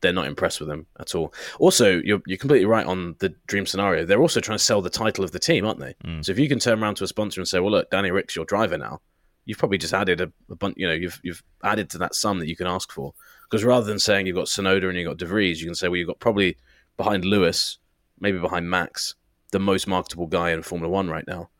[0.00, 1.32] they're not impressed with him at all.
[1.58, 4.04] Also, you're you're completely right on the dream scenario.
[4.04, 5.94] They're also trying to sell the title of the team, aren't they?
[6.04, 6.22] Hmm.
[6.22, 8.34] So if you can turn around to a sponsor and say, "Well, look, Danny Rick's
[8.34, 9.00] your driver now,"
[9.44, 10.74] you've probably just added a, a bunch.
[10.76, 13.14] You know, you've you've added to that sum that you can ask for.
[13.50, 15.88] Because rather than saying you've got Tsunoda and you've got De Vries, you can say,
[15.88, 16.56] "Well, you've got probably
[16.96, 17.78] behind Lewis,
[18.20, 19.16] maybe behind Max,
[19.50, 21.50] the most marketable guy in Formula One right now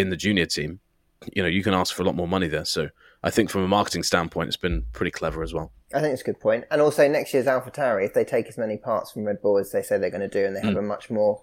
[0.00, 0.80] in the junior team,
[1.34, 2.64] you know, you can ask for a lot more money there.
[2.64, 2.88] So
[3.22, 5.72] I think from a marketing standpoint, it's been pretty clever as well.
[5.94, 6.64] I think it's a good point.
[6.70, 9.72] And also next year's AlphaTauri, if they take as many parts from Red Bull as
[9.72, 10.78] they say they're going to do, and they have mm.
[10.78, 11.42] a much more,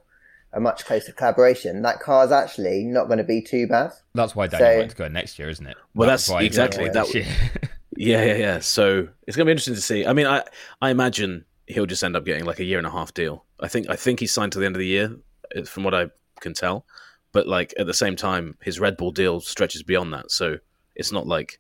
[0.54, 3.92] a much closer collaboration, that car's actually not going to be too bad.
[4.16, 5.78] That's why Daniel So- wants to go next year, isn't it?
[5.94, 7.26] Well, that's why exactly- went that this year.
[7.98, 8.60] Yeah, yeah, yeah.
[8.60, 10.06] So it's gonna be interesting to see.
[10.06, 10.44] I mean, I
[10.82, 13.46] I imagine he'll just end up getting like a year and a half deal.
[13.60, 15.16] I think I think he's signed to the end of the year,
[15.56, 16.08] uh, from what I
[16.40, 16.86] can tell.
[17.34, 20.32] But like at the same time, his Red Bull deal stretches beyond that.
[20.32, 20.58] So
[20.96, 21.60] it's not like,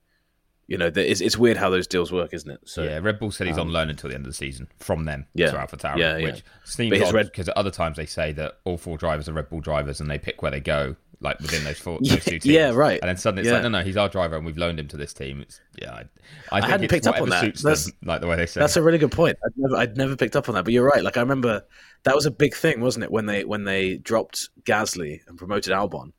[0.67, 2.59] you know, it's it's weird how those deals work, isn't it?
[2.65, 4.67] So yeah, Red Bull said he's um, on loan until the end of the season
[4.79, 5.51] from them Yeah.
[5.51, 6.23] to AlphaTauri, Yeah, yeah.
[6.23, 9.33] which seems odd Red- because at other times they say that all four drivers are
[9.33, 12.25] Red Bull drivers and they pick where they go, like within those four, Yeah, those
[12.25, 12.45] two teams.
[12.45, 12.99] yeah, right.
[13.01, 13.55] And then suddenly it's Yeah.
[13.55, 15.41] like, no, no, he's our driver and we've loaned him to this team.
[15.41, 16.03] It's yeah, I,
[16.51, 17.41] I, think hadn't it's picked up on that.
[17.43, 18.59] Suits That's- them, like the way they say.
[18.59, 19.37] That's a really good point.
[19.45, 21.03] I'd never, I'd never picked up on that, but you're right.
[21.03, 21.63] Like I remember
[22.03, 23.11] that was a big thing, wasn't it?
[23.11, 26.11] When they when they dropped Gasly and promoted Albon,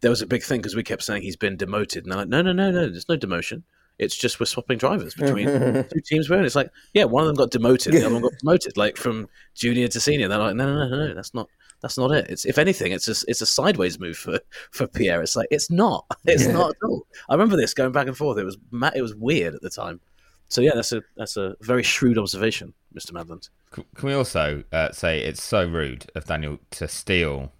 [0.00, 2.28] there was a big thing because we kept saying he's been demoted, and they're like,
[2.28, 3.62] no, no, no, no, there's no demotion.
[3.98, 5.46] It's just we're swapping drivers between
[5.92, 6.30] two teams.
[6.30, 6.44] We're in.
[6.44, 9.28] It's like, yeah, one of them got demoted, the other one got promoted, like from
[9.54, 10.28] junior to senior.
[10.28, 11.48] They're like, no, no, no, no, no that's not.
[11.80, 12.26] That's not it.
[12.28, 14.40] It's if anything, it's a, it's a sideways move for,
[14.72, 15.22] for Pierre.
[15.22, 16.04] It's like it's not.
[16.26, 17.06] It's not at all.
[17.28, 18.38] I remember this going back and forth.
[18.38, 20.00] It was ma- it was weird at the time.
[20.48, 23.12] So yeah, that's a that's a very shrewd observation, Mr.
[23.12, 23.48] Medland.
[23.70, 27.52] Can can we also uh, say it's so rude of Daniel to steal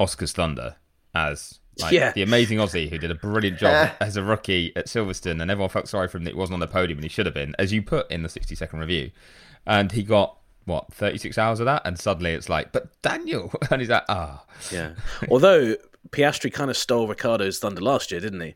[0.00, 0.76] Oscar's thunder
[1.14, 2.12] as like, Yeah.
[2.12, 5.68] the amazing Aussie who did a brilliant job as a rookie at Silverstone, and everyone
[5.70, 7.54] felt sorry for him that he wasn't on the podium and he should have been,
[7.58, 9.10] as you put in the 60 second review.
[9.66, 10.37] And he got
[10.68, 14.44] what 36 hours of that, and suddenly it's like, but Daniel, and he's like, ah,
[14.70, 14.92] Yeah.
[15.30, 15.76] Although
[16.10, 18.54] Piastri kind of stole Ricciardo's thunder last year, didn't he?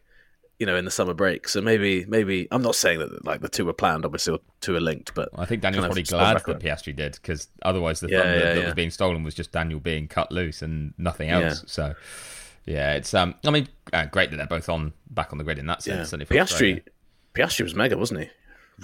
[0.58, 1.48] You know, in the summer break.
[1.48, 4.04] So maybe maybe I'm not saying that like the two were planned.
[4.04, 5.12] Obviously, or two are linked.
[5.12, 8.56] But I think Daniel's probably glad that Piastri did because otherwise the thunder yeah, that
[8.58, 8.64] yeah.
[8.66, 11.64] was being stolen was just Daniel being cut loose and nothing else.
[11.66, 11.94] So.
[12.64, 13.34] Yeah, it's um.
[13.44, 15.96] I mean, uh, great that they're both on back on the grid in that sense.
[15.96, 16.04] Yeah.
[16.04, 16.76] certainly for Australia.
[16.76, 16.82] Piastri,
[17.34, 18.30] Piastri was mega, wasn't he?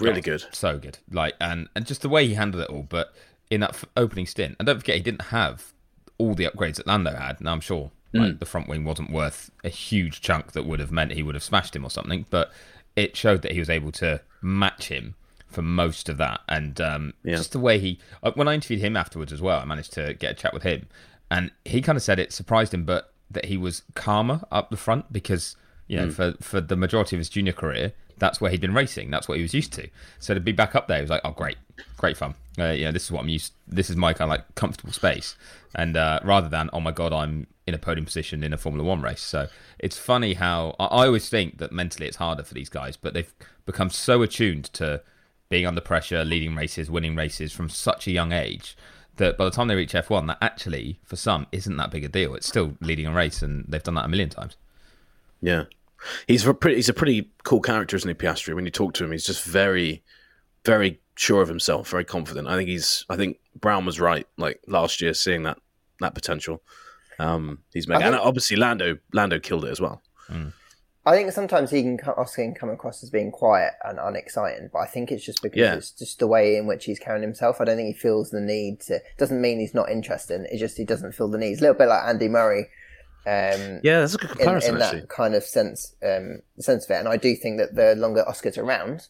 [0.05, 0.43] Really good.
[0.51, 0.97] so good.
[1.11, 2.83] Like and and just the way he handled it all.
[2.83, 3.13] But
[3.49, 5.73] in that f- opening stint, and don't forget he didn't have
[6.17, 7.39] all the upgrades that Lando had.
[7.39, 10.91] And I'm sure Like the front wing wasn't worth a huge chunk that would have
[10.91, 12.51] meant he would have smashed him or something, but
[12.95, 15.15] it showed that he was able to match him
[15.47, 16.41] for most of that.
[16.47, 17.37] And um, Yeah.
[17.37, 17.99] just the way he,
[18.33, 20.87] when I interviewed him afterwards as well, I managed to get a chat with him,
[21.31, 24.77] and he kind of said it surprised him, but that he was calmer up the
[24.77, 25.55] front because
[25.87, 29.09] you know for for the majority of his junior career, that's where he'd been racing,
[29.09, 29.89] that's what he was used to.
[30.19, 31.57] So to be back up there, he was like, oh great,
[31.97, 32.35] great fun.
[32.57, 33.53] Uh, know, this is what I'm used.
[33.67, 35.35] This is my kind of like comfortable space,
[35.75, 38.87] and uh, rather than oh my god, I'm in a podium position in a Formula
[38.87, 39.21] One race.
[39.21, 39.47] So
[39.79, 43.13] it's funny how I, I always think that mentally it's harder for these guys, but
[43.13, 43.33] they've
[43.65, 45.01] become so attuned to
[45.49, 48.77] being under pressure, leading races, winning races from such a young age
[49.19, 52.07] that by the time they reach F1, that actually for some isn't that big a
[52.07, 52.35] deal.
[52.35, 54.55] It's still leading a race, and they've done that a million times.
[55.41, 55.65] Yeah,
[56.27, 58.53] he's a pretty he's a pretty cool character, isn't he, Piastri?
[58.55, 60.03] When you talk to him, he's just very,
[60.65, 62.47] very sure of himself, very confident.
[62.47, 65.57] I think he's I think Brown was right, like last year, seeing that
[65.99, 66.61] that potential.
[67.19, 70.01] Um, he's making, and obviously Lando Lando killed it as well.
[71.05, 74.69] I think sometimes he can co- Oscar can come across as being quiet and unexciting,
[74.71, 75.73] but I think it's just because Yeah.
[75.75, 77.59] it's just the way in which he's carrying himself.
[77.59, 78.99] I don't think he feels the need to.
[79.17, 80.41] Doesn't mean he's not interested.
[80.51, 81.51] It's just he doesn't feel the need.
[81.53, 82.67] It's a little bit like Andy Murray.
[83.29, 84.99] Um, Yeah, that's a good in, comparison in actually.
[85.01, 86.99] that kind of sense um, sense of it.
[86.99, 89.07] And I do think that the longer Oscar's around,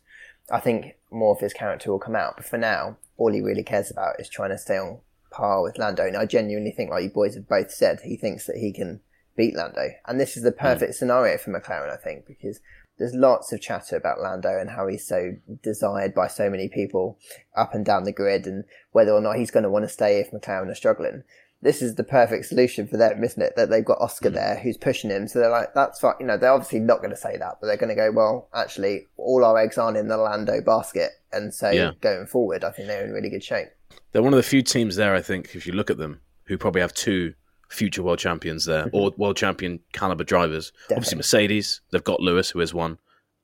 [0.51, 2.35] I think more of his character will come out.
[2.37, 4.99] But for now, all he really cares about is trying to stay on
[5.31, 6.05] par with Lando.
[6.05, 8.99] And I genuinely think, like you boys have both said, he thinks that he can
[9.35, 9.89] beat Lando.
[10.05, 12.59] And this is the perfect scenario for McLaren, I think, because
[12.97, 17.17] there's lots of chatter about Lando and how he's so desired by so many people
[17.55, 20.19] up and down the grid and whether or not he's going to want to stay
[20.19, 21.23] if McLaren are struggling.
[21.61, 23.53] This is the perfect solution for them, isn't it?
[23.57, 24.35] That they've got Oscar hmm.
[24.35, 25.27] there who's pushing him.
[25.27, 26.13] So they're like, that's fine.
[26.19, 28.47] You know, they're obviously not going to say that, but they're going to go, well,
[28.53, 31.11] actually, all our eggs aren't in the Lando basket.
[31.33, 31.91] And so Yeah.
[32.01, 33.67] going forward, I think they're in really good shape.
[34.11, 36.57] They're one of the few teams there, I think, if you look at them, who
[36.57, 37.33] probably have two
[37.67, 38.95] future world champions there, mm-hmm.
[38.95, 40.71] or world champion caliber drivers.
[40.89, 42.97] Obviously, Mercedes, they've got Lewis, who is one,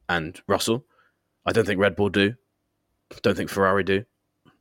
[0.10, 0.86] and Russell.
[1.45, 2.36] I don't think Red Bull do.
[3.21, 4.06] Don't think Ferrari do.
[4.47, 4.51] I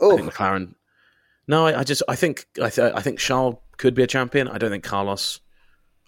[0.00, 0.74] Oh, think McLaren.
[1.48, 4.48] No, I, I just I think I, th- I think Charles could be a champion.
[4.48, 5.40] I don't think Carlos.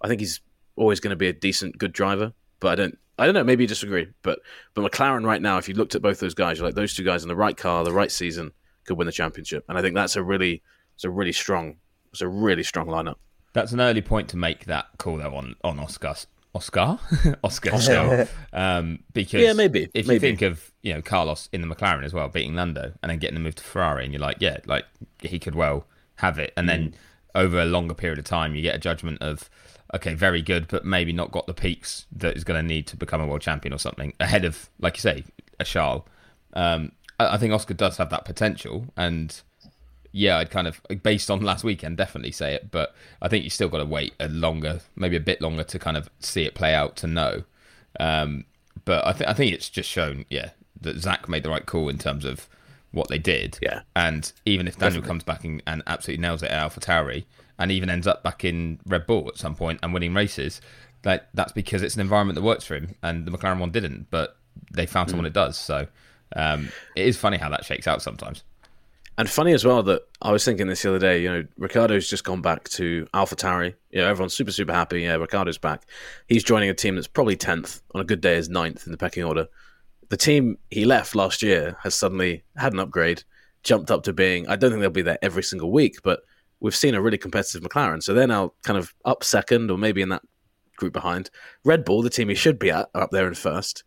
[0.03, 0.41] I think he's
[0.77, 2.99] always going to be a decent, good driver, but I don't.
[3.21, 3.43] I don't know.
[3.43, 4.39] Maybe you disagree, but
[4.75, 7.03] but McLaren right now, if you looked at both those guys, you're like those two
[7.03, 8.53] guys in the right car, the right season,
[8.85, 10.63] could win the championship, and I think that's a really,
[10.95, 11.77] it's a really strong,
[12.13, 13.17] it's a really strong lineup.
[13.55, 16.15] That's an early point to make that call though on on Oscar
[16.55, 16.99] Oscar.
[17.45, 20.15] Oscar show um, because Yeah, maybe, if maybe.
[20.15, 23.19] you think of you know Carlos in the McLaren as well beating Lando and then
[23.19, 24.85] getting the move to Ferrari and you're like yeah like
[25.23, 26.53] he could well have it.
[26.57, 26.71] And Mm.
[26.71, 26.95] then
[27.35, 29.49] over a longer period of time you get a judgment of
[29.95, 32.97] okay very good but maybe not got the peaks that is going to need to
[32.97, 35.25] become a world champion or something ahead of like you say
[35.61, 36.03] a Charles.
[36.55, 39.41] Um, I, I think Oscar does have that potential and
[40.19, 43.51] yeah, I'd kind of based on last weekend definitely say it, but I think you
[43.51, 46.57] still got to wait a longer, maybe a bit longer to kind of see it
[46.57, 47.45] play out to know.
[48.01, 48.45] Um,
[48.85, 50.51] but I think I think it's just shown, yeah,
[50.81, 52.49] that Zak made the right call in terms of
[52.91, 53.59] what they did.
[53.63, 53.83] Yeah.
[53.95, 57.25] and even if Daniel comes back and, and absolutely nails it at AlphaTauri
[57.59, 60.61] and even ends up back in Red Bull at some point and winning races,
[61.05, 64.11] like that's because it's an environment that works for him, and the McLaren one didn't,
[64.11, 64.37] but
[64.73, 65.57] they found someone it does.
[65.57, 65.87] So
[66.35, 68.43] um, it is funny how that shakes out sometimes.
[69.19, 71.21] And funny as well that I was thinking this the other day.
[71.21, 73.75] You know, Ricciardo's just gone back to AlphaTauri.
[73.91, 75.03] You know, everyone's super super happy.
[75.03, 75.83] Yeah, Ricciardo's back.
[76.29, 78.97] He's joining a team that's probably tenth on a good day is ninth in the
[78.97, 79.49] pecking order.
[80.09, 83.25] The team he left last year has suddenly had an upgrade,
[83.65, 84.47] jumped up to being.
[84.47, 86.21] I don't think they'll be there every single week, but
[86.61, 88.03] we've seen a really competitive McLaren.
[88.03, 90.23] So they're now kind of up second, or maybe in that
[90.77, 91.29] group behind.
[91.65, 93.83] Red Bull, the team he should be at, are up there in first.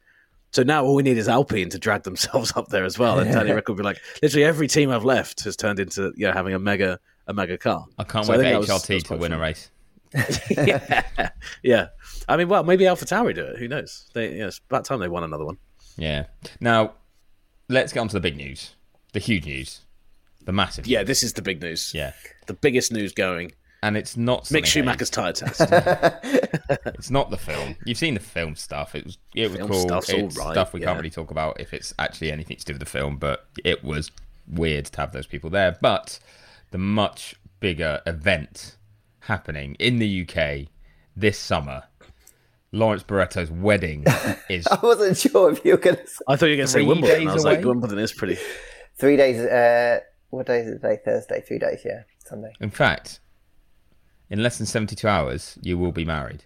[0.54, 3.20] So now all we need is Alpine to drag themselves up there as well.
[3.20, 6.34] And Danny Rick will be like, literally every team I've left has turned into yeah
[6.34, 7.86] having a mega a mega car.
[7.98, 9.40] I can't So wait think for that was- HRT that was to quite win a
[9.40, 9.70] race.
[10.52, 11.30] yeah,
[11.64, 11.88] yeah.
[12.28, 13.58] I mean, well, maybe AlphaTauri do it.
[13.60, 14.10] Who knows?
[14.14, 15.58] They, yeah, it's about time they won another one.
[15.98, 16.26] Yeah.
[16.60, 16.94] Now,
[17.70, 18.76] let's get on to the big news,
[19.14, 19.82] the huge news,
[20.44, 20.86] the massive.
[20.86, 21.94] Yeah, this is the big news.
[21.94, 22.12] Yeah.
[22.48, 23.54] the biggest news going.
[23.84, 25.62] And it's not Mick Schumacher's tire test.
[26.86, 27.76] It's not the film.
[27.86, 28.94] You've seen the film stuff.
[28.94, 29.82] It was it was Film cool.
[29.82, 30.88] stuff's it's right, stuff we yeah.
[30.88, 33.84] can't really talk about if it's actually anything to do with the film, but it
[33.84, 34.12] was
[34.48, 35.78] weird to have those people there.
[35.82, 36.20] But
[36.70, 38.78] the much bigger event
[39.22, 40.68] happening in the UK
[41.16, 41.84] this summer,
[42.72, 44.06] Lawrence Barretto's wedding
[44.50, 46.68] is I wasn't sure if you were going to say I thought you were going
[46.68, 47.20] to say Wimbledon.
[47.20, 47.66] days I was like.
[47.66, 48.38] Wimbledon is pretty.
[48.98, 49.40] three days.
[49.40, 51.00] Uh, what day is it today?
[51.04, 51.44] Thursday.
[51.48, 51.82] Three days.
[51.84, 52.54] Yeah, Sunday.
[52.60, 53.20] in fact
[54.32, 56.44] in less than 72 hours you will be married.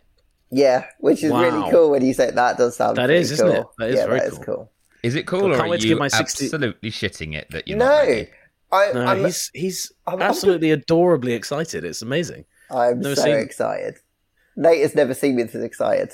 [0.52, 1.42] Yeah, which is Wow.
[1.42, 2.58] really cool when you say that.
[2.58, 3.56] Does sound That is, pretty is, isn't cool.
[3.62, 3.68] it?
[3.80, 4.44] That is yeah, very that is cool.
[4.46, 4.72] cool.
[5.04, 7.78] Is it cool I or can't are you my 60 absolutely shitting it that you're
[7.78, 8.28] No, not?
[8.72, 11.84] I, No, I'm, he's he's I'm- I'm absolutely adorably excited.
[11.84, 12.46] It's amazing.
[12.72, 13.96] I'm Never so seen- excited.
[14.56, 16.12] Nate has never seen me this excited.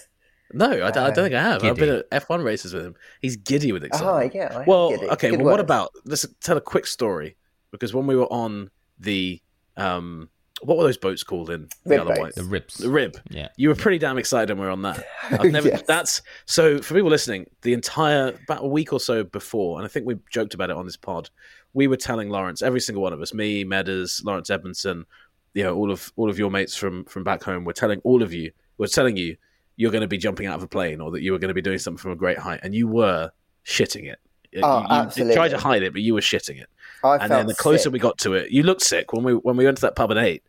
[0.54, 1.64] No, I, don't- I don't think I have.
[1.64, 2.96] I've been at F1 races with him.
[3.22, 4.34] He's giddy with Oh, excitement.
[4.36, 4.50] yeah.
[4.58, 5.08] I am well, giddy.
[5.12, 5.30] okay.
[5.30, 7.38] Good well, what about let's tell a quick story
[7.72, 9.40] because when we were on the
[9.78, 10.28] um,
[10.64, 12.20] what were those boats called in the Rib other boats.
[12.20, 12.36] white?
[12.36, 12.78] The ribs.
[12.78, 13.18] The rib.
[13.30, 13.50] Yeah.
[13.58, 15.04] You were pretty damn excited when we were on that.
[15.30, 15.68] I've never.
[15.72, 15.84] Yes.
[15.84, 17.48] That's so for people listening.
[17.62, 20.76] The entire about a week or so before, and I think we joked about it
[20.76, 21.30] on this pod.
[21.74, 25.06] We were telling Lawrence, every single one of us, me, Meadows, Laurence Edmondson,
[25.54, 27.64] you know, all of all of your mates from from back home.
[27.64, 29.38] We're telling all of you, we're telling you,
[29.78, 31.56] you're going to be jumping out of a plane, or that you were going to
[31.56, 33.32] be doing something from a great height, and you were
[33.66, 34.20] shitting it.
[34.62, 36.68] Oh, you, you tried to hide it, but you were shitting it
[37.04, 37.94] I and then the closer sick.
[37.94, 40.12] we got to it, you looked sick when we when we went to that pub
[40.12, 40.44] and ate.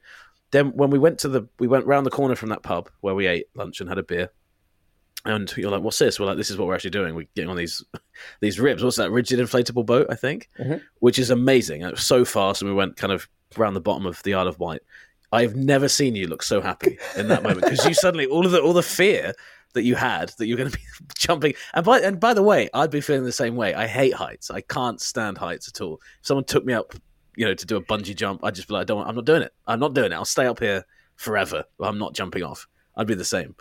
[0.53, 3.15] Then when we went to the we went round the corner from that pub where
[3.15, 4.31] we ate lunch and had a beer.
[5.25, 7.15] And you're like, "What's this?" We're like, "This is what we're actually doing.
[7.15, 7.85] We're getting on these
[8.41, 8.83] these ribs.
[8.83, 9.11] What's that?
[9.11, 10.81] Rigid inflatable boat, I think, Mhm.
[11.01, 11.83] which is amazing.
[11.83, 14.49] It was so fast, and we went kind of around the bottom of the Isle
[14.49, 14.83] of Wight.
[15.31, 18.53] I've never seen you look so happy in that moment because you suddenly all of
[18.53, 19.33] the all the fear
[19.75, 20.85] that you had that you're going to be
[21.17, 21.55] jumping.
[21.73, 23.73] And by and by the way, I'd be feeling the same way.
[23.75, 24.51] I hate heights.
[24.51, 26.01] I can't stand heights at all.
[26.21, 26.95] If someone took me up,
[27.37, 29.07] you know, to do a bungee jump, I'd just be like, I don't.
[29.07, 29.53] I'm not doing it.
[29.67, 30.15] I'm not doing it.
[30.15, 30.85] I'll stay up here
[31.17, 31.65] forever.
[31.81, 32.67] I'm not jumping off.
[32.97, 33.55] I'd be the same.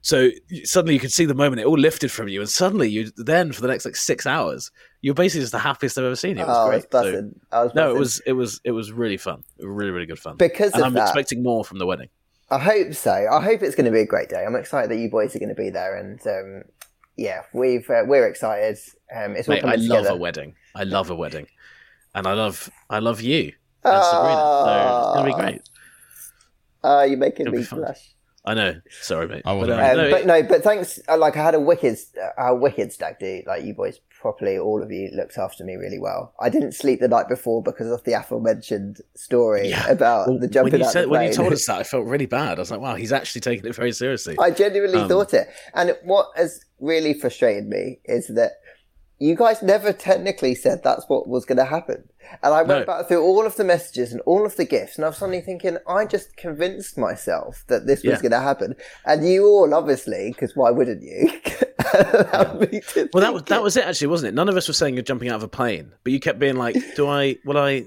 [0.00, 0.30] So
[0.64, 3.52] suddenly you could see the moment it all lifted from you, and suddenly you then
[3.52, 4.70] for the next like six hours,
[5.02, 6.44] you're basically just the happiest I've ever seen you.
[6.44, 6.82] It was Oh, I was great.
[6.82, 7.40] So- buzzing.
[7.50, 9.42] I was no, it was it was it was really fun.
[9.58, 10.36] Really really good fun.
[10.36, 12.08] Because and I'm that- expecting more from the wedding.
[12.50, 13.12] I hope so.
[13.12, 14.42] I hope it's going to be a great day.
[14.46, 16.62] I'm excited that you boys are going to be there, and um,
[17.16, 18.78] yeah, we've uh, we're excited.
[19.14, 20.54] Um, it's all Mate, I coming love a wedding.
[20.74, 21.46] I love a wedding,
[22.18, 23.52] and I love I love you
[23.84, 24.60] and Sabrina.
[24.64, 25.62] So it's gonna be great.
[26.84, 28.14] Oh, you're making It'll me blush.
[28.44, 28.80] I know.
[29.02, 29.42] Sorry, mate.
[29.44, 31.00] I wasn't But, uh, Um, no, but no, but thanks.
[31.08, 33.42] uh, Like I had a wicked, uh, a wicked stag do.
[33.46, 36.32] Like you boys, properly, all of you looked after me really well.
[36.40, 39.86] I didn't sleep the night before because of the aforementioned story Yeah.
[39.90, 41.82] about well, the jumping when you out said the when you told us that, I
[41.82, 42.58] felt really bad.
[42.58, 44.36] I was like, wow, he's actually taking it very seriously.
[44.40, 45.48] I genuinely Um, thought it.
[45.74, 48.52] And what has really frustrated me is that
[49.20, 52.08] you guys never technically said that's what was going to happen.
[52.42, 52.86] And I went No.
[52.86, 55.40] back through all of the messages and all of the gifts, and I was suddenly
[55.40, 58.74] thinking, I just convinced myself that this was going to happen.
[59.06, 61.30] And you all, obviously, because why wouldn't you?
[61.94, 62.60] allowed
[63.12, 63.62] Well, that was think that it.
[63.62, 63.84] was it.
[63.86, 64.34] Actually, wasn't it?
[64.34, 66.56] None of us were saying you're jumping out of a plane, but you kept being
[66.56, 67.36] like, "Do I?
[67.44, 67.86] Will I?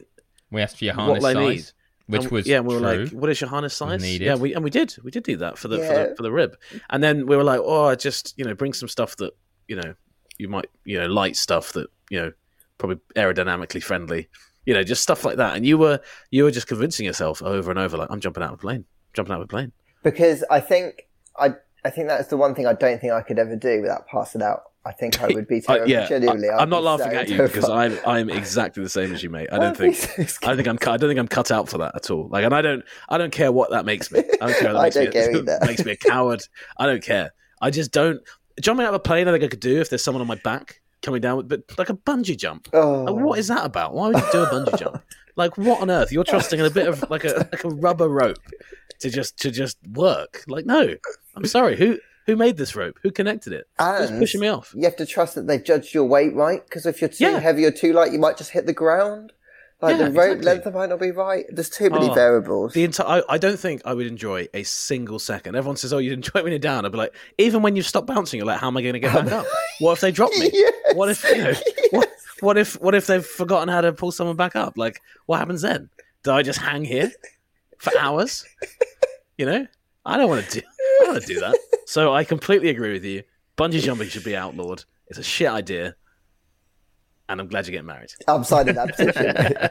[0.50, 1.66] We asked for your What harness will size, need?"
[2.08, 2.58] which And- was yeah.
[2.58, 3.04] and We were true.
[3.06, 4.26] like, "What is your harness size?" Needed.
[4.26, 4.96] Yeah, we and we did.
[5.04, 6.58] We did do that for the, for the for the rib,
[6.90, 9.32] and then we were like, "Oh, I just you know bring some stuff that
[9.68, 9.94] you know
[10.42, 12.32] you might you know light stuff that you know
[12.78, 14.28] probably aerodynamically friendly,
[14.66, 16.00] you know, just stuff like that." And you were
[16.32, 18.86] you were just convincing yourself over and over, like, "I'm jumping out of a plane,
[19.14, 19.72] jumping out of a plane."
[20.04, 21.54] because I think I
[21.86, 24.42] I think that's the one thing I don't think I could ever do without passing
[24.42, 24.64] out.
[24.84, 25.88] I think I would be terrible.
[25.88, 27.70] yeah, Genuinely, I, am not laughing so at you because.
[27.70, 29.50] I'm I'm exactly the same as you, mate.
[29.52, 29.96] I don't think
[30.44, 32.28] I think I'm cut- I don't think I'm cut out for that at all.
[32.30, 34.24] Like, and I don't I don't care what that makes me.
[34.42, 34.74] I don't care.
[34.74, 35.60] That I don't me, care it either.
[35.68, 36.42] makes me a coward.
[36.78, 37.32] I don't care.
[37.62, 38.22] I just don't
[38.62, 39.28] jumping out of a plane.
[39.28, 41.64] I think I could do if there's someone on my back coming down, with, but
[41.78, 42.70] like a bungee jump.
[42.74, 43.04] Oh.
[43.04, 43.94] Like, what is that about?
[43.94, 45.04] Why would you do a bungee jump?
[45.36, 46.12] Like, what on earth?
[46.12, 48.38] You're trusting in a bit of like a like a rubber rope
[49.00, 50.44] to just to just work.
[50.48, 50.96] Like, no.
[51.36, 51.76] I'm sorry.
[51.78, 53.00] Who who made this rope?
[53.02, 53.68] Who connected it?
[53.80, 54.74] And pushing me off?
[54.76, 57.40] You have to trust that they've judged your weight right, because if you're too Yeah.
[57.40, 59.34] heavy or too light, you might just hit the ground.
[59.82, 60.46] Like Yeah, the rope exactly.
[60.46, 61.46] length might not be right.
[61.50, 62.74] There's too many Oh, variables.
[62.74, 65.56] The entire, I, I don't think I would enjoy a single second.
[65.56, 67.82] Everyone says, "Oh, you'd enjoy it when you're down." I'd be like, even when you
[67.82, 69.46] stop bouncing, you're like, "How am I going to get back up?
[69.80, 70.50] What if they drop me?
[70.54, 71.54] Yes, What if you know?
[71.92, 72.10] What,
[72.42, 74.78] what if what if they've forgotten how to pull someone back up?
[74.78, 75.90] Like, what happens then?
[76.24, 77.12] Do I just hang here
[77.80, 78.46] for hours?
[79.38, 79.68] You know,
[80.06, 80.66] I don't want to do.
[80.68, 81.58] I don't want to do that.
[81.88, 83.24] So I completely agree with you.
[83.58, 84.86] Bungee jumping should be outlawed.
[85.08, 85.96] It's a shit idea,
[87.32, 88.12] and I'm glad you're getting married.
[88.28, 89.70] I'm signing that petition.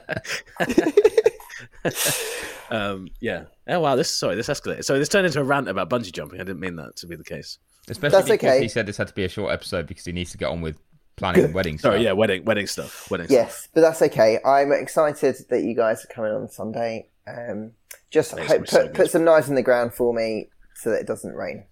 [2.71, 3.47] Um, yeah.
[3.67, 3.97] Oh wow.
[3.97, 4.37] This sorry.
[4.37, 4.85] This escalated.
[4.85, 6.41] So this turned into a rant about bungee jumping.
[6.41, 7.59] I didn't mean that to be the case.
[7.89, 8.63] Especially That's because okay.
[8.63, 10.61] he said this had to be a short episode because he needs to get on
[10.61, 10.79] with
[11.17, 11.97] planning wedding Sorry.
[11.97, 12.05] stuff.
[12.05, 12.13] Yeah.
[12.13, 12.45] Wedding.
[12.45, 13.11] Wedding stuff.
[13.11, 13.27] Wedding.
[13.27, 13.35] Stuff.
[13.35, 14.39] yes, but that's okay.
[14.45, 17.09] I'm excited that you guys are coming on Sunday.
[17.27, 17.73] Um,
[18.11, 20.91] just Makes hope, me so put, put some knives in the ground for me so
[20.91, 21.65] that it doesn't rain.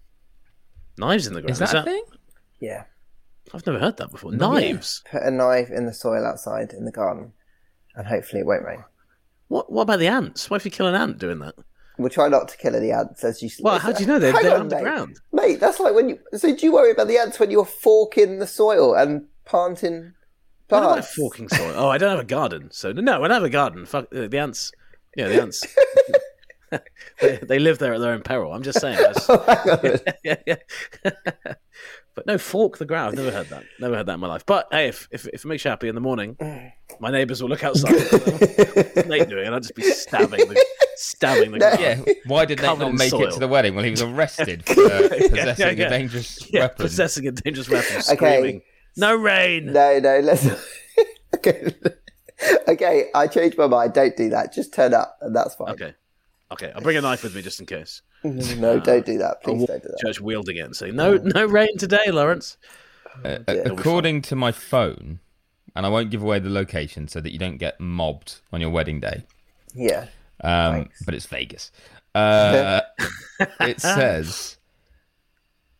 [0.97, 1.51] Knives in the ground.
[1.51, 2.03] Is that a thing?
[2.59, 2.83] Yeah,
[3.53, 4.31] I've never heard that before.
[4.31, 5.03] Knives.
[5.09, 7.33] put a knife in the soil outside in the garden,
[7.95, 8.83] and hopefully it won't rain.
[9.47, 9.71] What?
[9.71, 10.49] What about the ants?
[10.49, 11.55] What if you kill an ant doing that?
[11.97, 13.49] We'll try not to kill any ants as you.
[13.61, 15.19] Well, how do you know they're, they're on, underground?
[15.33, 15.47] Mate.
[15.47, 16.19] mate, that's like when you.
[16.35, 20.13] So do you worry about the ants when you're forking the soil and planting
[20.69, 21.73] What about forking soil?
[21.75, 23.85] Oh, I don't have a garden, so no, I don't have a garden.
[23.85, 24.71] Fuck uh, the ants.
[25.15, 25.65] Yeah, the ants.
[27.21, 28.53] they, they live there at their own peril.
[28.53, 28.97] I'm just saying.
[28.99, 31.53] Oh, That's- yeah, yeah.
[32.15, 33.09] But no, fork the ground.
[33.17, 33.63] I've never heard that.
[33.79, 34.45] Never heard that in my life.
[34.45, 36.35] But hey, if if, if it makes you happy in the morning,
[36.99, 37.91] my neighbours will look outside.
[37.93, 39.45] What's Nate doing?
[39.45, 41.79] And I'll just be stabbing the stabbing the ground.
[41.79, 43.27] Yeah, why did Nate Covered not in make soil.
[43.27, 43.75] it to the wedding?
[43.75, 45.85] Well, he was arrested for possessing yeah.
[45.85, 46.77] a dangerous Yeah, weapon.
[46.85, 48.01] possessing a dangerous weapon, Okay.
[48.15, 48.61] screaming,
[48.97, 50.47] "No rain!" No, no, let's.
[51.35, 51.73] okay.
[52.67, 53.93] okay, I changed my mind.
[53.93, 54.53] Don't do that.
[54.53, 55.69] Just turn up, and that's fine.
[55.69, 55.93] Okay,
[56.51, 56.71] okay.
[56.75, 58.01] I'll bring a knife with me just in case.
[58.23, 59.41] No, don't do that.
[59.43, 59.99] Please walk don't do that.
[59.99, 62.57] church wielding it and say, "No, no rain today, Lawrence."
[63.23, 63.63] Uh, dear.
[63.71, 65.19] according to my phone,
[65.75, 68.69] and I won't give away the location so that you don't get mobbed on your
[68.69, 69.23] wedding day.
[69.73, 70.07] Yeah.
[70.41, 71.71] Um, but it's Vegas.
[72.15, 72.81] Uh,
[73.61, 74.57] it says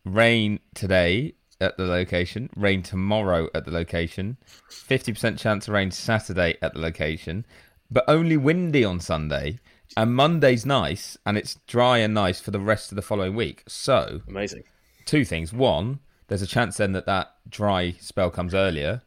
[0.04, 4.36] rain today at the location, rain tomorrow at the location,
[4.70, 7.44] 50% chance of rain Saturday at the location,
[7.90, 9.58] but only windy on Sunday.
[9.96, 13.64] And Monday's nice, and it's dry and nice for the rest of the following week.
[13.66, 14.64] So, Amazing.
[15.04, 15.52] two things.
[15.52, 19.02] One, there's a chance then that that dry spell comes earlier.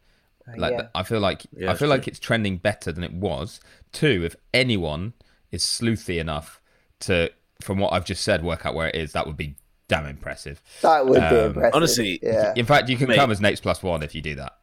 [0.58, 0.88] Like yeah.
[0.94, 1.96] I feel like Yeah, I that's feel true.
[1.98, 3.62] like it's trending better than it was.
[3.94, 5.14] Two, if anyone
[5.52, 6.62] is sleuthy enough
[7.02, 7.32] to,
[7.62, 9.56] from what I've just said, work out where it is, that would be
[9.88, 10.62] damn impressive.
[10.82, 11.76] That would be Um, impressive.
[11.76, 12.52] honestly, yeah.
[12.58, 13.16] In fact, you can Mate.
[13.16, 14.58] come as Nate's plus one if you do that.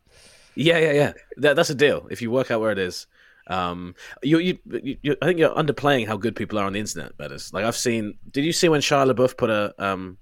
[0.54, 1.12] Yeah, yeah, yeah.
[1.38, 2.06] That, that's a deal.
[2.10, 3.06] If you work out where it is,
[3.46, 7.16] um, you, you, you, I think you're underplaying how good people are on the internet.
[7.16, 7.52] Bettis.
[7.52, 8.14] Like I've seen.
[8.30, 10.18] Did you see when Shia LaBeouf put a um,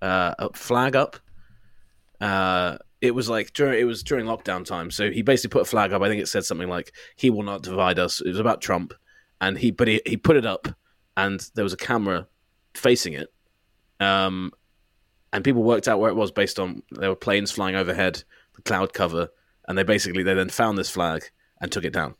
[0.00, 1.16] uh, a flag up?
[2.20, 4.90] Uh, it was like during it was during lockdown time.
[4.90, 6.02] So he basically put a flag up.
[6.02, 8.94] I think it said something like "He will not divide us." It was about Trump,
[9.40, 10.68] and he but he, he put it up,
[11.16, 12.28] and there was a camera
[12.74, 13.32] facing it.
[13.98, 14.52] Um,
[15.32, 18.22] and people worked out where it was based on there were planes flying overhead,
[18.54, 19.28] the cloud cover,
[19.66, 21.24] and they basically they then found this flag
[21.60, 22.14] and took it down,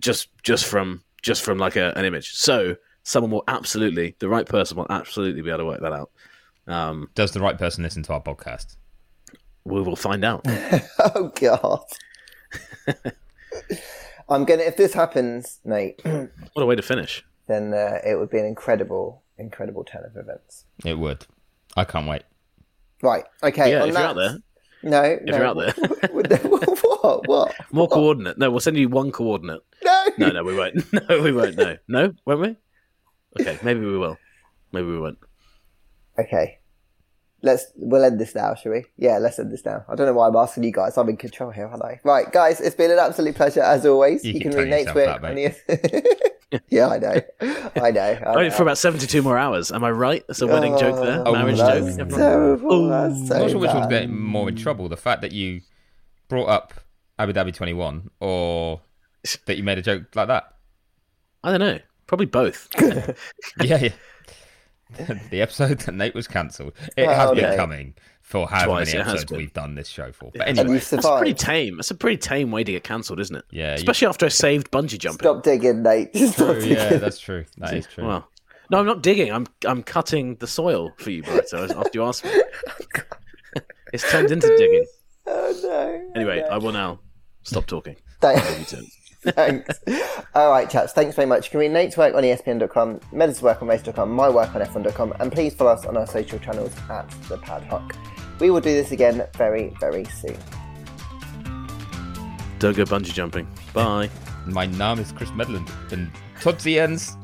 [0.00, 2.34] just just from just from like a, an image.
[2.34, 6.10] So someone will absolutely the right person will absolutely be able to work that out.
[6.66, 8.76] Um, Does the right person listen to our podcast?
[9.64, 10.44] we will find out.
[11.14, 11.80] Oh god.
[14.28, 14.62] I'm gonna.
[14.62, 17.24] If this happens, Nate, what a way to finish!
[17.46, 20.64] then uh, it would be an incredible, incredible turn of events.
[20.84, 21.26] It would.
[21.76, 22.22] I can't wait.
[23.02, 23.24] Right.
[23.42, 23.70] Okay.
[23.70, 25.02] Yeah, on if that, you're out there, No.
[25.02, 25.36] if no.
[25.36, 25.72] you're out there,
[26.10, 27.26] what?
[27.28, 27.54] What?
[27.72, 28.36] more coordinate.
[28.38, 29.62] No, we'll send you one coordinate.
[30.18, 30.26] No.
[30.28, 30.92] No, no, we won't.
[31.08, 31.56] No, we won't.
[31.56, 32.56] No, no, won't we?
[33.40, 34.16] Okay, maybe we will.
[34.72, 35.18] Maybe we won't.
[36.18, 36.58] Okay.
[37.40, 38.84] Let's we'll end this now, shall we?
[38.96, 39.84] Yeah, let's end this now.
[39.88, 40.98] I don't know why I'm asking you guys.
[40.98, 42.00] I'm in control here, aren't I?
[42.02, 44.24] Right, guys, it's been an absolute pleasure as always.
[44.24, 47.20] You You, keep can read Nate's work that, on the Yeah, I know.
[47.76, 48.00] I know.
[48.00, 48.54] I Only know.
[48.54, 49.70] for about seventy-two more hours.
[49.70, 50.24] Am I right?
[50.26, 51.22] That's a wedding oh, joke there.
[51.26, 52.08] Oh, Marriage that's joke.
[52.08, 52.88] terrible.
[52.88, 55.60] That's so I'm not sure which one's getting more in trouble: the fact that you
[56.28, 56.72] brought up
[57.18, 58.80] Abu Dhabi 21, or
[59.46, 60.54] that you made a joke like that.
[61.44, 61.78] I don't know.
[62.06, 62.68] Probably both.
[63.62, 63.88] yeah, yeah.
[65.30, 66.72] the episode that Nate was cancelled.
[66.96, 70.30] It Oh, has been coming for how Twice, many episodes we've done this show for.
[70.34, 71.76] But And anyway, you That's pretty tame.
[71.76, 73.44] That's a pretty tame way to get cancelled, isn't it?
[73.50, 75.20] Yeah, you- Especially after I saved bungee jumping.
[75.26, 76.16] Stop digging, Nate.
[76.16, 76.76] Stop true, digging.
[76.76, 77.44] yeah, that's true.
[77.58, 78.06] That is true.
[78.06, 78.26] Well,
[78.70, 79.30] no, I'm not digging.
[79.32, 82.32] I'm I'm cutting the soil for you, Barretto, after you asked me.
[83.92, 84.86] it's turned into digging.
[85.26, 86.10] Oh no.
[86.14, 87.00] Anyway, Oh, I will now
[87.42, 87.96] stop talking.
[88.20, 88.86] Thank- You turn.
[89.22, 89.80] Thanks.
[90.34, 90.92] All right, chaps.
[90.92, 91.46] Thanks very much.
[91.46, 95.14] You can read Nate's work on ESPN.com, Med's work on racer.com, my work on F1.com,
[95.18, 97.96] and please follow us on our social channels at the Padhock.
[98.38, 100.36] We will do this again very, very soon.
[102.60, 103.48] Don't go bungee jumping.
[103.72, 104.10] Bye.
[104.46, 106.10] My name is Chris Medland, and
[106.40, 107.16] Tootsie ends.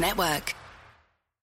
[0.00, 0.53] Network.